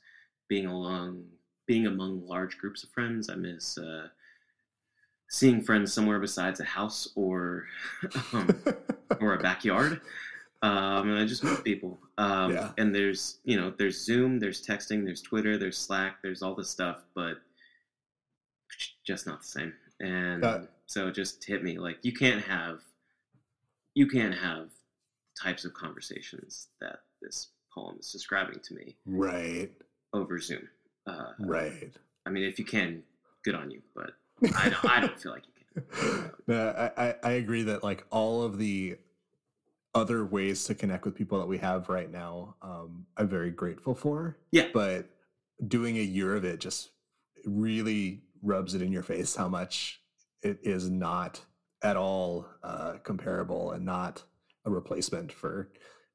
[0.47, 1.23] being along,
[1.67, 3.29] being among large groups of friends.
[3.29, 4.07] I miss uh,
[5.29, 7.65] seeing friends somewhere besides a house or
[8.33, 8.49] um,
[9.19, 10.01] or a backyard.
[10.63, 11.99] Um, and I just meet people.
[12.17, 12.71] Um, Yeah.
[12.77, 16.69] And there's you know there's Zoom, there's texting, there's Twitter, there's Slack, there's all this
[16.69, 17.41] stuff, but
[19.05, 19.73] just not the same.
[19.99, 22.79] And so it just hit me like you can't have
[23.93, 24.69] you can't have
[25.41, 29.69] types of conversations that this poem is describing to me right.
[30.13, 30.67] over Zoom.
[31.07, 31.93] Uh, Right.
[32.25, 33.03] I mean, if you can,
[33.43, 34.11] good on you, but
[34.55, 36.31] I don't, I don't feel like you can.
[36.47, 38.97] no, I, I, I agree that like all of the
[39.93, 43.95] other ways to connect with people that we have right now, um, I'm very grateful
[43.95, 44.37] for.
[44.51, 44.67] Yeah.
[44.73, 45.09] But
[45.67, 46.89] doing a year of it just
[47.45, 50.01] really rubs it in your face how much
[50.41, 51.39] it is not
[51.83, 54.23] at all uh, comparable and not
[54.65, 55.71] a replacement for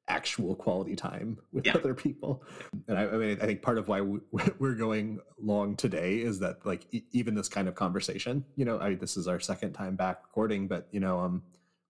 [0.09, 1.75] actual quality time with Yeah.
[1.75, 2.43] other people.
[2.87, 4.19] And I, I mean, I think part of why we,
[4.59, 8.79] we're going long today is that like e- even this kind of conversation, you know,
[8.79, 11.43] I, this is our second time back recording, but you know, um,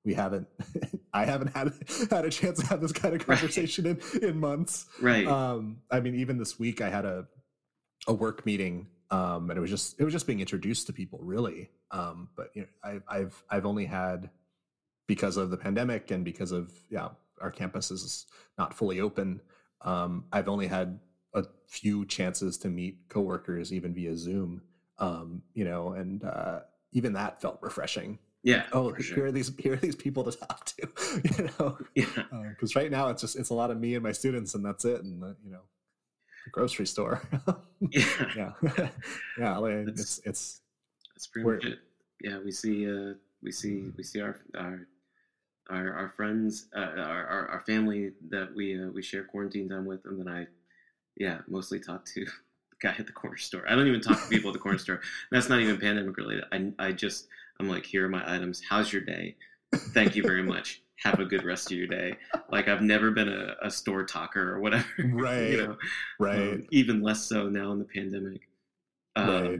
[0.03, 0.47] we haven't,
[1.13, 1.73] I haven't had
[2.09, 3.37] had a chance to have this kind of Right.
[3.37, 4.87] conversation in in months.
[4.99, 5.27] Right.
[5.27, 7.27] Um, I mean, even this week I had a
[8.07, 11.19] a work meeting, um, and it was just it was just being introduced to people,
[11.21, 11.69] really.
[11.91, 12.67] Um, but you know,
[13.09, 14.29] I, I've I've only had
[15.07, 17.09] because of the pandemic and because of yeah,
[17.41, 18.25] our campus is
[18.57, 19.41] not fully open.
[19.81, 20.99] Um, I've only had
[21.33, 24.61] a few chances to meet coworkers, even via Zoom.
[24.99, 28.17] Um, you know, and uh, even that felt refreshing.
[28.43, 28.63] yeah.
[28.73, 29.15] Oh, sure.
[29.15, 30.87] here are these here are these people to talk to.
[31.37, 32.05] you know, Yeah.
[32.49, 34.85] because right now it's just it's a lot of me and my students and that's
[34.85, 35.61] it and uh, you know
[36.51, 37.21] grocery store
[37.79, 38.25] Yeah.
[38.35, 38.51] yeah
[39.37, 40.61] yeah like, it's it's
[41.13, 41.79] That's pretty much it.
[42.21, 44.87] Yeah, we see, uh, we see, we see our our
[45.69, 49.85] our, our friends, uh, our, our our family that we uh, we share quarantine time
[49.85, 50.47] with, and then I,
[51.15, 52.31] yeah, mostly talk to the
[52.81, 53.63] guy at the corner store.
[53.67, 55.01] I don't even talk to people at the corner store.
[55.29, 56.45] That's not even pandemic related.
[56.51, 57.27] I I just
[57.59, 58.63] I'm like, here are my items.
[58.67, 59.35] How's your day?
[59.93, 60.81] Thank you very much.
[61.03, 62.17] Have a good rest of your day.
[62.51, 64.85] Like I've never been a, a store talker or whatever.
[64.99, 65.77] Right, you know,
[66.19, 68.41] right um, even less so now in the pandemic.
[69.15, 69.59] Um, Right.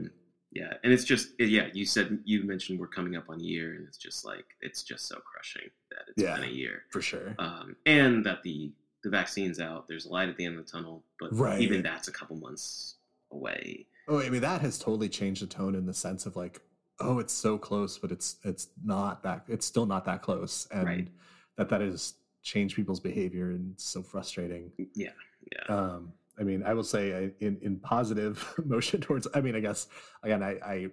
[0.52, 1.68] yeah, and it's just yeah.
[1.72, 4.82] You said you mentioned we're coming up on a year, and it's just like it's
[4.82, 6.34] just so crushing that it's Yeah.
[6.36, 7.34] been a year, for sure.
[7.38, 8.72] um, and that the
[9.04, 9.86] the vaccine's out.
[9.86, 11.60] There's a light at the end of the tunnel, but Right.
[11.60, 12.96] even that's a couple months
[13.30, 13.86] away.
[14.08, 16.60] Oh, I mean that has totally changed the tone in the sense of like,
[17.00, 20.84] oh, it's so close, but it's it's not that it's still not that close, and
[20.86, 21.08] Right.
[21.56, 24.70] that that has changed people's behavior and it's so frustrating.
[24.94, 25.10] Yeah,
[25.52, 29.26] yeah, Um, I mean, I will say I, in in positive motion towards.
[29.34, 29.88] I mean, I guess
[30.22, 30.90] again, I, I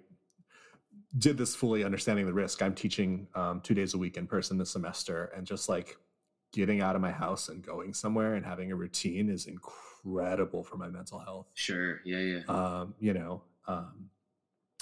[1.18, 2.62] did this fully understanding the risk.
[2.62, 5.96] I'm teaching um, two days a week in person this semester, and just like
[6.52, 10.76] getting out of my house and going somewhere and having a routine is incredible for
[10.76, 14.08] my mental health sure, yeah, yeah, um, you know um,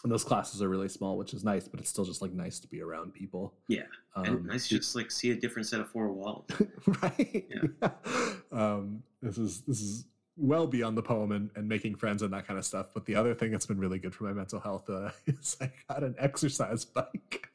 [0.05, 2.61] and those classes are really small which is nice but it's still just like nice
[2.61, 3.55] to be around people.
[3.67, 3.83] Yeah,
[4.15, 6.47] um, and nice to just like see a different set of four walls.
[7.03, 7.47] right.
[7.51, 7.91] Yeah.
[8.53, 10.05] um, this is this is
[10.37, 12.89] well beyond the poem and, and making friends and that kind of stuff.
[12.93, 15.71] But the other thing that's been really good for my mental health uh, is i
[15.89, 17.49] got an exercise bike.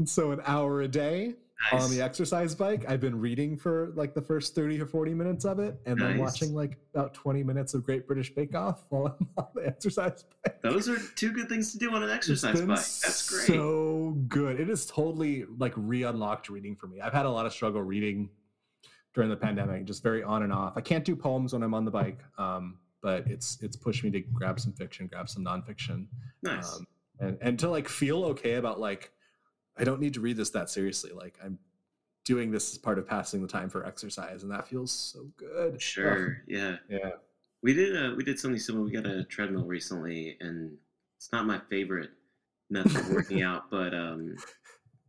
[0.00, 1.34] And so an hour a day
[1.72, 1.82] Nice.
[1.84, 2.84] on the exercise bike.
[2.88, 6.12] I've been reading for like the first 30 or 40 minutes of it, and then
[6.12, 6.18] Nice.
[6.18, 10.24] watching like about 20 minutes of Great British Bake Off while I'm on the exercise
[10.44, 10.60] bike.
[10.62, 12.66] Those are two good things to do on an exercise bike.
[12.68, 13.46] That's great.
[13.46, 14.58] So good.
[14.58, 17.00] It is totally like re-unlocked reading for me.
[17.00, 18.30] I've had a lot of struggle reading
[19.14, 20.74] during the pandemic, just very on and off.
[20.76, 24.10] I can't do poems when I'm on the bike, um, but it's it's pushed me
[24.12, 26.06] to grab some fiction, grab some nonfiction,
[26.42, 26.76] nice.
[26.76, 26.86] um,
[27.18, 29.12] and and to like feel okay about like
[29.80, 31.10] I don't need to read this that seriously.
[31.12, 31.58] Like I'm
[32.24, 35.80] doing this as part of passing the time for exercise, and that feels so good.
[35.80, 36.42] Sure.
[36.46, 36.76] Yeah.
[36.88, 37.10] yeah.
[37.62, 38.84] We did a, we did something similar.
[38.84, 40.76] We got a treadmill recently, and
[41.18, 42.10] it's not my favorite
[42.70, 44.36] method of working out, but um,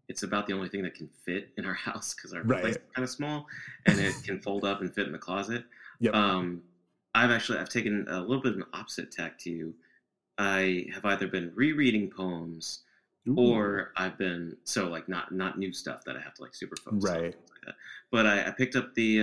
[0.10, 2.62] it's about the only thing that can fit in our house because our Right.
[2.62, 3.46] place is kind of small,
[3.86, 5.64] and it can fold up and fit in the closet.
[6.00, 6.14] Yep.
[6.16, 6.62] Um,
[7.14, 9.74] I've actually I've taken a little bit of an opposite tack to you.
[10.38, 12.82] I have either been rereading poems
[13.30, 13.36] Ooh.
[13.38, 16.76] or I've been so like not not new stuff that I have to like super
[16.76, 17.34] focus on, Right.
[17.34, 17.76] things like that.
[18.12, 19.22] But I, I picked up the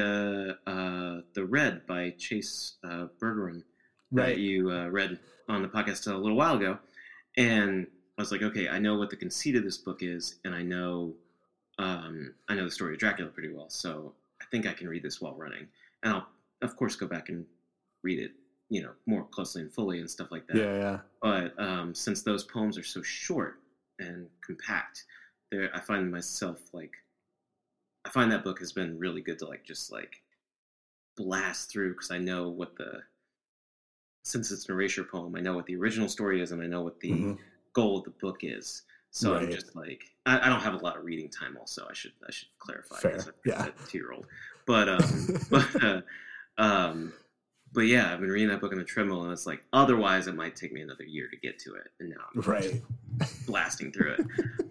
[0.66, 3.62] uh, uh, the Red by Chase uh, Berggrun
[4.12, 5.18] that you uh, read
[5.48, 6.78] on the podcast a little while ago,
[7.36, 7.86] and
[8.16, 10.62] I was like, okay, I know what the conceit of this book is, and I
[10.62, 11.14] know
[11.78, 15.02] um, I know the story of Dracula pretty well, so I think I can read
[15.02, 15.66] this while running,
[16.02, 16.26] and I'll
[16.62, 17.44] of course go back and
[18.02, 18.32] read it,
[18.70, 20.98] you know, more closely and fully and stuff like that Yeah, yeah.
[21.22, 23.58] but um, since those poems are so short
[23.98, 25.04] and compact,
[25.50, 26.92] there I find myself like
[28.04, 30.22] I find that book has been really good to like just like
[31.16, 33.02] blast through because I know what the
[34.24, 36.82] since it's an erasure poem, I know what the original story is and I know
[36.82, 37.38] what the Mhm.
[37.72, 38.82] goal of the book is.
[39.10, 41.56] So I'm just like I, I don't have a lot of reading time.
[41.56, 43.70] Also, I should I should clarify Fair, as a, yeah.
[43.88, 44.26] two year old,
[44.66, 46.02] but um, but uh,
[46.58, 47.14] um,
[47.72, 50.34] but yeah, I've been reading that book on the treadmill, and it's like otherwise it
[50.34, 52.82] might take me another year to get to it, and now I'm Right.
[53.46, 54.20] Blasting through it,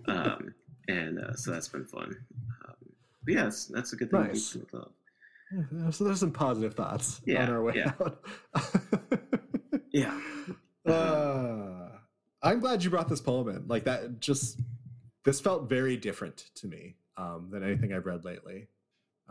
[0.08, 0.54] um,
[0.88, 2.16] and uh, so that's been fun.
[2.68, 2.76] Um,
[3.26, 4.22] but yeah, that's, that's a good thing.
[4.24, 4.54] to Nice.
[4.54, 4.86] keep with, uh,
[5.72, 7.92] Yeah, So there's some positive thoughts Yeah, on our way yeah.
[8.02, 8.24] out.
[9.92, 10.20] Yeah.
[10.86, 11.90] Uh,
[12.44, 13.68] I'm glad you brought this poem in.
[13.68, 14.60] Like that, just
[15.26, 18.68] this felt very different to me um, than anything I've read lately.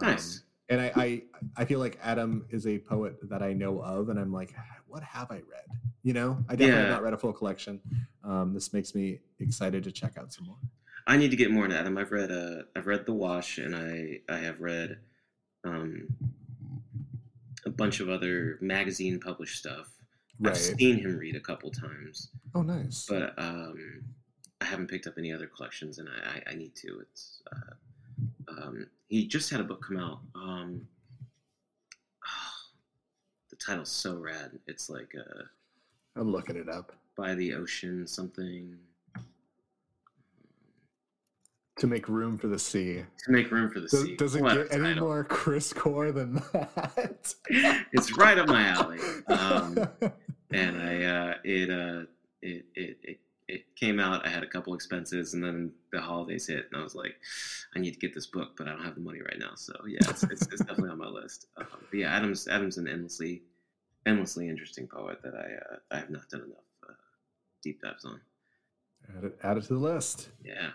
[0.02, 0.42] Um, Nice.
[0.68, 1.22] And I, I,
[1.56, 4.54] I feel like Adam is a poet that I know of, and I'm like,
[4.88, 5.66] what have I read?
[6.02, 7.80] You know, I definitely have not read a full collection.
[8.24, 10.56] Um, this makes me excited to check out some more.
[11.06, 11.96] I need to get more into Adam.
[11.98, 14.98] I've read uh, I've read The Wash, and I I have read
[15.64, 16.08] um,
[17.64, 19.88] a bunch of other magazine published stuff.
[20.38, 20.50] Right.
[20.52, 23.06] I've seen him read a couple times, Oh, nice.
[23.08, 24.02] but um,
[24.60, 26.98] I haven't picked up any other collections, and I, I, I need to.
[27.00, 30.20] It's uh, um, he just had a book come out.
[30.34, 30.86] Um,
[33.50, 34.52] the title's so rad.
[34.66, 35.42] It's like uh,
[36.16, 38.76] I'm looking it up by the ocean something
[41.78, 43.02] to make room for the sea.
[43.24, 44.16] to make room for the Does, sea.
[44.16, 45.08] does it What get any title.
[45.08, 47.34] more Chris Core than that?
[47.92, 48.98] It's right up my alley.
[49.28, 49.86] Um,
[50.52, 52.06] and I uh, it, uh,
[52.42, 54.26] it it it it came out.
[54.26, 57.16] I had a couple expenses, and then the holidays hit, and I was like,
[57.74, 59.52] I need to get this book, but I don't have the money right now.
[59.54, 61.46] So yeah, it's, it's, it's definitely on my list.
[61.56, 63.42] Um, but yeah, Adams Adams an endlessly
[64.04, 66.92] endlessly interesting poet that I uh, I have not done enough uh,
[67.62, 68.20] deep dives on.
[69.16, 70.30] add, it, add it to the list.
[70.44, 70.70] Yeah,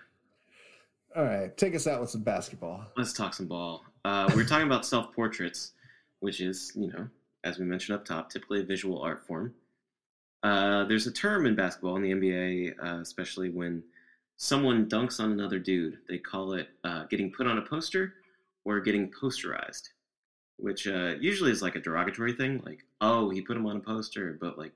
[1.15, 2.85] All right, take us out with some basketball.
[2.97, 3.83] let's talk some ball.
[4.05, 5.73] Uh, we are talking about self portraits,
[6.21, 7.07] which is you know
[7.43, 9.53] as we mentioned up top, typically a visual art form.
[10.43, 13.83] Uh, there's a term in basketball in the NBA, uh, especially when
[14.37, 15.99] someone dunks on another dude.
[16.09, 18.15] They call it uh, getting put on a poster
[18.65, 19.89] or getting posterized,
[20.57, 23.81] which uh, usually is like a derogatory thing, like oh he put him on a
[23.81, 24.73] poster, but like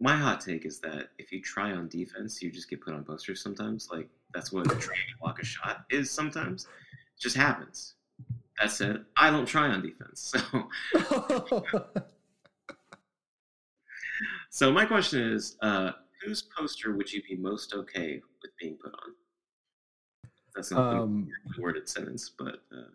[0.00, 3.04] my hot take is that if you try on defense, you just get put on
[3.04, 3.88] posters sometimes.
[3.90, 6.64] Like that's what trying to block a shot is sometimes.
[7.16, 7.94] It just happens.
[8.60, 10.34] That said, I don't try on defense.
[10.92, 11.64] So
[14.50, 15.92] so my question is, uh,
[16.24, 19.14] whose poster would you be most okay with being put on?
[20.54, 22.90] That's not um, a worded sentence, but uh,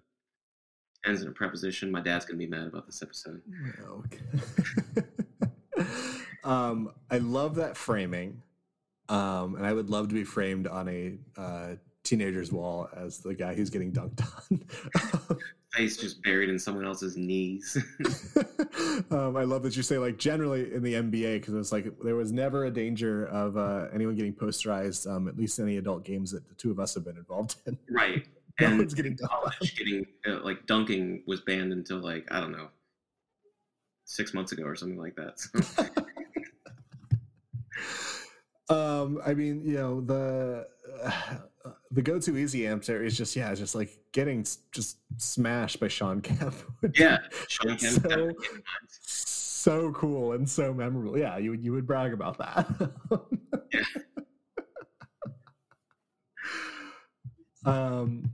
[1.05, 1.91] ends in a preposition.
[1.91, 3.41] My dad's gonna be mad about this episode.
[4.05, 4.19] okay.
[6.43, 8.43] um, I love that framing,
[9.09, 13.34] um, and I would love to be framed on a uh, teenager's wall as the
[13.34, 15.38] guy who's getting dunked on.
[15.74, 17.78] Face just buried in someone else's knees.
[19.11, 22.15] um, I love that you say like generally in the NBA because it's like there
[22.15, 25.09] was never a danger of uh, anyone getting posterized.
[25.09, 27.78] Um, at least any adult games that the two of us have been involved in.
[27.89, 28.26] right.
[28.59, 32.51] No And one's getting college getting uh, like dunking was banned until like I don't
[32.51, 32.70] know
[34.05, 35.39] six months ago or something like that.
[35.39, 35.86] So,
[38.70, 40.68] Um, I mean, you know, the
[41.03, 41.11] uh,
[41.91, 46.22] the go to easy answer is just yeah, just like getting just smashed by Shawn
[46.22, 46.55] Kemp.
[46.95, 48.63] yeah, Shawn Kemp so, definitely came to mind.
[48.89, 51.15] so cool and so memorable.
[51.15, 52.91] Yeah, you would you would brag about that.
[53.72, 53.84] Yeah.
[57.72, 58.32] um,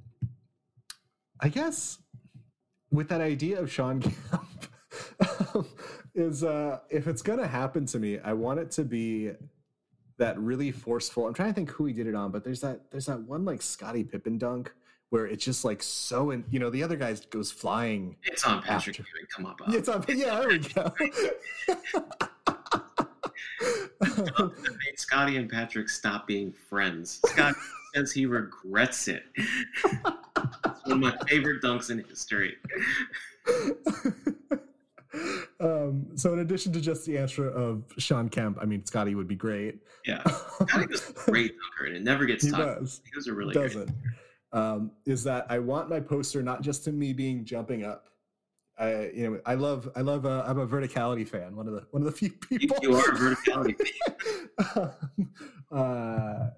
[1.41, 1.97] I guess
[2.89, 5.67] with that idea of Shawn Kemp
[6.15, 9.31] is uh, if it's gonna happen to me, I want it to be
[10.17, 11.27] that really forceful.
[11.27, 13.43] I'm trying to think who he did it on, but there's that there's that one
[13.43, 14.73] like Scottie Pippen dunk
[15.13, 18.15] where it's just like so in you know the other guy goes flying.
[18.23, 19.27] It's on Patrick After- Ewing.
[19.29, 19.75] Come up, Bob.
[19.75, 20.91] It's on yeah, there we go.
[24.39, 27.19] made Scotty and Patrick stop being friends.
[27.27, 27.53] Scott
[27.93, 29.21] says he regrets it.
[29.35, 29.85] it's
[30.85, 32.55] one of my favorite dunks in history.
[35.59, 39.27] um, so in addition to just the answer of Shawn Kemp, I mean Scotty would
[39.27, 39.77] be great.
[40.07, 43.01] Yeah, Scotty was a great dunker, and it never gets he does.
[43.05, 43.85] He was a really doesn't.
[43.85, 44.13] great.
[44.53, 48.07] Um, is that I want my poster not just to me being jumping up.
[48.77, 51.55] I you know I love I love uh, I'm a verticality fan.
[51.55, 52.77] One of the one of the few people.
[52.81, 53.75] you are a verticality.
[54.73, 54.91] fan.
[55.71, 56.49] uh,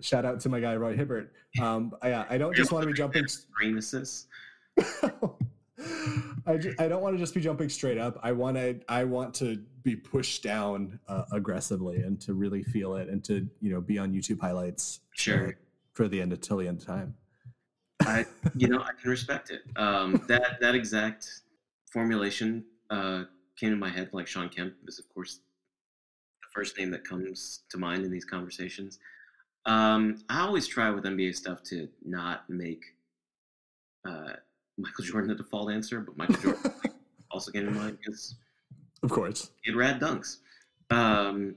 [0.00, 1.32] shout out to my guy Roy Hibbert.
[1.60, 3.24] Um, I I don't just want to be jumping.
[3.24, 4.26] Assists.
[6.46, 8.18] I, ju- I don't want to just be jumping straight up.
[8.22, 12.96] I want to I want to be pushed down uh, aggressively and to really feel
[12.96, 15.48] it and to you know be on YouTube highlights Sure.
[15.48, 15.52] uh,
[15.92, 17.14] for the end until the end of time.
[18.02, 18.24] I,
[18.56, 19.62] you know, I can respect it.
[19.76, 21.40] Um, that that exact
[21.90, 23.24] formulation uh,
[23.56, 24.10] came to my head.
[24.12, 25.40] Like Shawn Kemp is, of course,
[26.42, 28.98] the first name that comes to mind in these conversations.
[29.66, 32.82] Um, I always try with NBA stuff to not make
[34.08, 34.32] uh,
[34.78, 36.72] Michael Jordan the default answer, but Michael Jordan
[37.30, 38.36] also came to mind because
[39.02, 39.50] Of course.
[39.62, 40.38] he had rad dunks.
[40.90, 41.56] Um,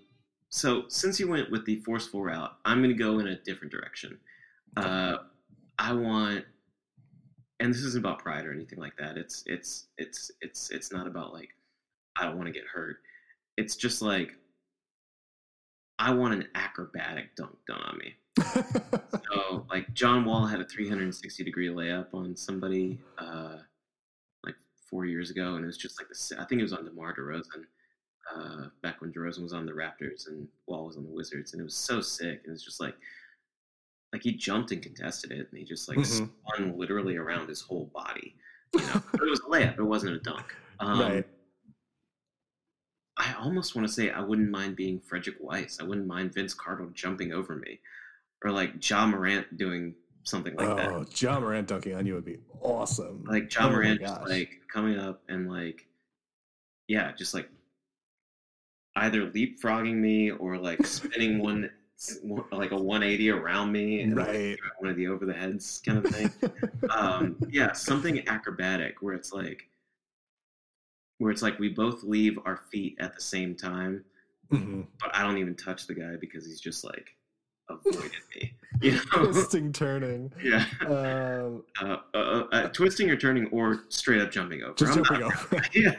[0.50, 3.72] so since you went with the forceful route, I'm going to go in a different
[3.72, 4.18] direction.
[4.76, 5.18] Uh,
[5.80, 6.46] I want,
[7.60, 9.18] and this isn't about pride or anything like that.
[9.18, 11.50] It's it's it's it's it's not about like
[12.18, 12.98] I don't want to get hurt.
[13.58, 14.32] It's just like
[16.00, 18.16] I want an acrobatic dunk done on me.
[19.34, 23.58] So like John Wall had a 360 degree layup on somebody uh,
[24.44, 24.56] like
[24.90, 27.16] four years ago, and it was just like the I think it was on DeMar
[27.16, 27.64] DeRozan
[28.36, 31.62] uh, back when DeRozan was on the Raptors and Wall was on the Wizards, and
[31.62, 32.42] it was so sick.
[32.46, 32.96] And it's just like
[34.14, 36.30] like he jumped and contested it, and he just like Mhm.
[36.46, 38.36] spun literally around his whole body.
[38.74, 39.78] You know, but it was a layup.
[39.78, 40.56] It wasn't a dunk.
[40.80, 41.28] Um, right.
[43.18, 45.80] I almost want to say I wouldn't mind being Frédéric Weis.
[45.82, 47.80] I wouldn't mind Vince Carter jumping over me,
[48.44, 50.88] or like John Morant doing something like that.
[50.92, 53.24] oh, John Morant dunking on you would be awesome.
[53.26, 55.86] Like John Oh Morant just like coming up and like,
[56.88, 57.50] yeah, just like
[58.96, 61.70] either leapfrogging me or like spinning one
[62.52, 64.58] like a 180 around me and like, right.
[64.80, 66.32] one of the over the heads kind of thing.
[66.90, 69.68] um, yeah, something acrobatic where it's like
[71.20, 74.04] where it's like we both leave our feet at the same time,
[74.52, 74.88] Mhm.
[75.00, 77.16] but I don't even touch the guy because he's just like
[77.70, 78.54] avoided me.
[78.82, 79.26] You know?
[79.32, 80.32] Twisting, turning.
[80.42, 80.66] yeah.
[80.88, 84.74] Um, Uh, uh, uh, uh, twisting or turning or straight up jumping over.
[84.74, 85.62] just I'm jumping not- over.
[85.74, 85.96] yeah.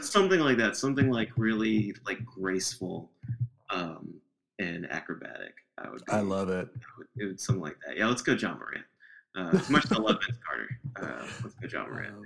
[0.00, 0.76] something like that.
[0.76, 3.10] Something like really like graceful
[3.70, 4.14] um,
[4.62, 5.54] and acrobatic.
[5.78, 6.04] I would.
[6.04, 6.68] Be, I love it.
[6.74, 7.96] I would, it would something like that.
[7.96, 8.84] Yeah, let's go, John Morant.
[9.34, 12.14] Uh, as much as I love Vince Carter, uh, let's go, John Morant.
[12.14, 12.24] Um,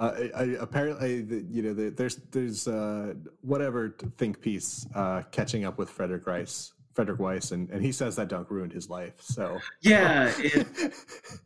[0.00, 5.90] I, I, apparently, you know, there's there's uh, whatever think piece uh, catching up with
[5.90, 9.14] Frederick Rice, Frédéric Weis, and, and he says that dunk ruined his life.
[9.20, 10.66] So Yeah, it,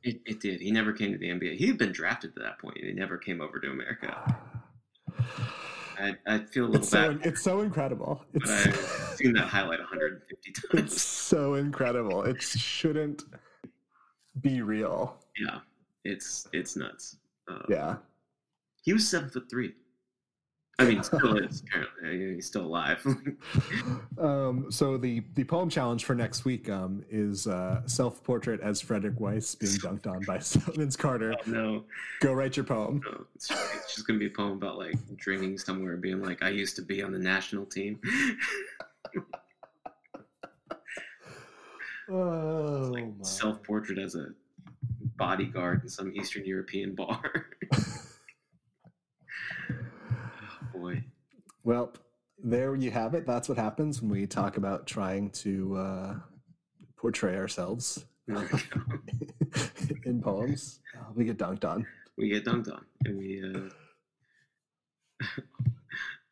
[0.02, 0.60] it, it did.
[0.60, 1.56] He never came to the NBA.
[1.56, 2.78] He had been drafted to that point.
[2.78, 4.38] He never came over to America.
[6.02, 8.24] I, I feel a little It's so bad, it's so incredible.
[8.34, 10.92] It's I've seen that highlight 150 times.
[10.92, 12.24] it's so incredible.
[12.24, 13.22] It shouldn't
[14.40, 15.16] be real.
[15.40, 15.58] Yeah,
[16.04, 17.16] it's it's nuts.
[17.48, 17.96] Uh, Yeah.
[18.82, 19.74] he was seven foot three.
[20.78, 22.34] I mean, still is apparently.
[22.34, 23.04] He's still alive.
[24.18, 28.82] um, so the the poem challenge for next week um, is uh, self portrait as
[28.82, 30.38] Frédéric Weis being dunked on by
[30.74, 31.34] Vince Carter.
[31.34, 31.84] oh, no,
[32.20, 33.00] Go write your poem.
[33.04, 36.22] no, it's just, it's just gonna be a poem about like drinking somewhere, and being
[36.22, 38.00] like, "I used to be on the national team."
[42.10, 42.92] Oh
[43.22, 44.26] Self portrait as a
[45.16, 47.46] bodyguard in some Eastern European bar.
[50.82, 51.04] Boy.
[51.62, 51.92] Well,
[52.42, 53.24] there you have it.
[53.24, 56.14] That's what happens when we talk about trying to uh,
[56.96, 60.80] portray ourselves in poems.
[60.98, 61.86] Uh, we get dunked on.
[62.18, 63.44] we get dunked on, and we
[65.22, 65.26] uh,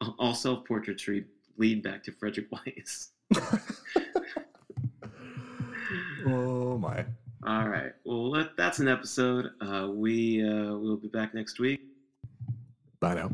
[0.18, 1.08] all self portraits
[1.56, 3.10] lead back to Frédéric Weis.
[6.26, 7.06] oh my.
[7.46, 9.52] All right, well that, that's an episode.
[9.60, 11.80] Uh, we uh, will be back next week.
[12.98, 13.30] Bye now.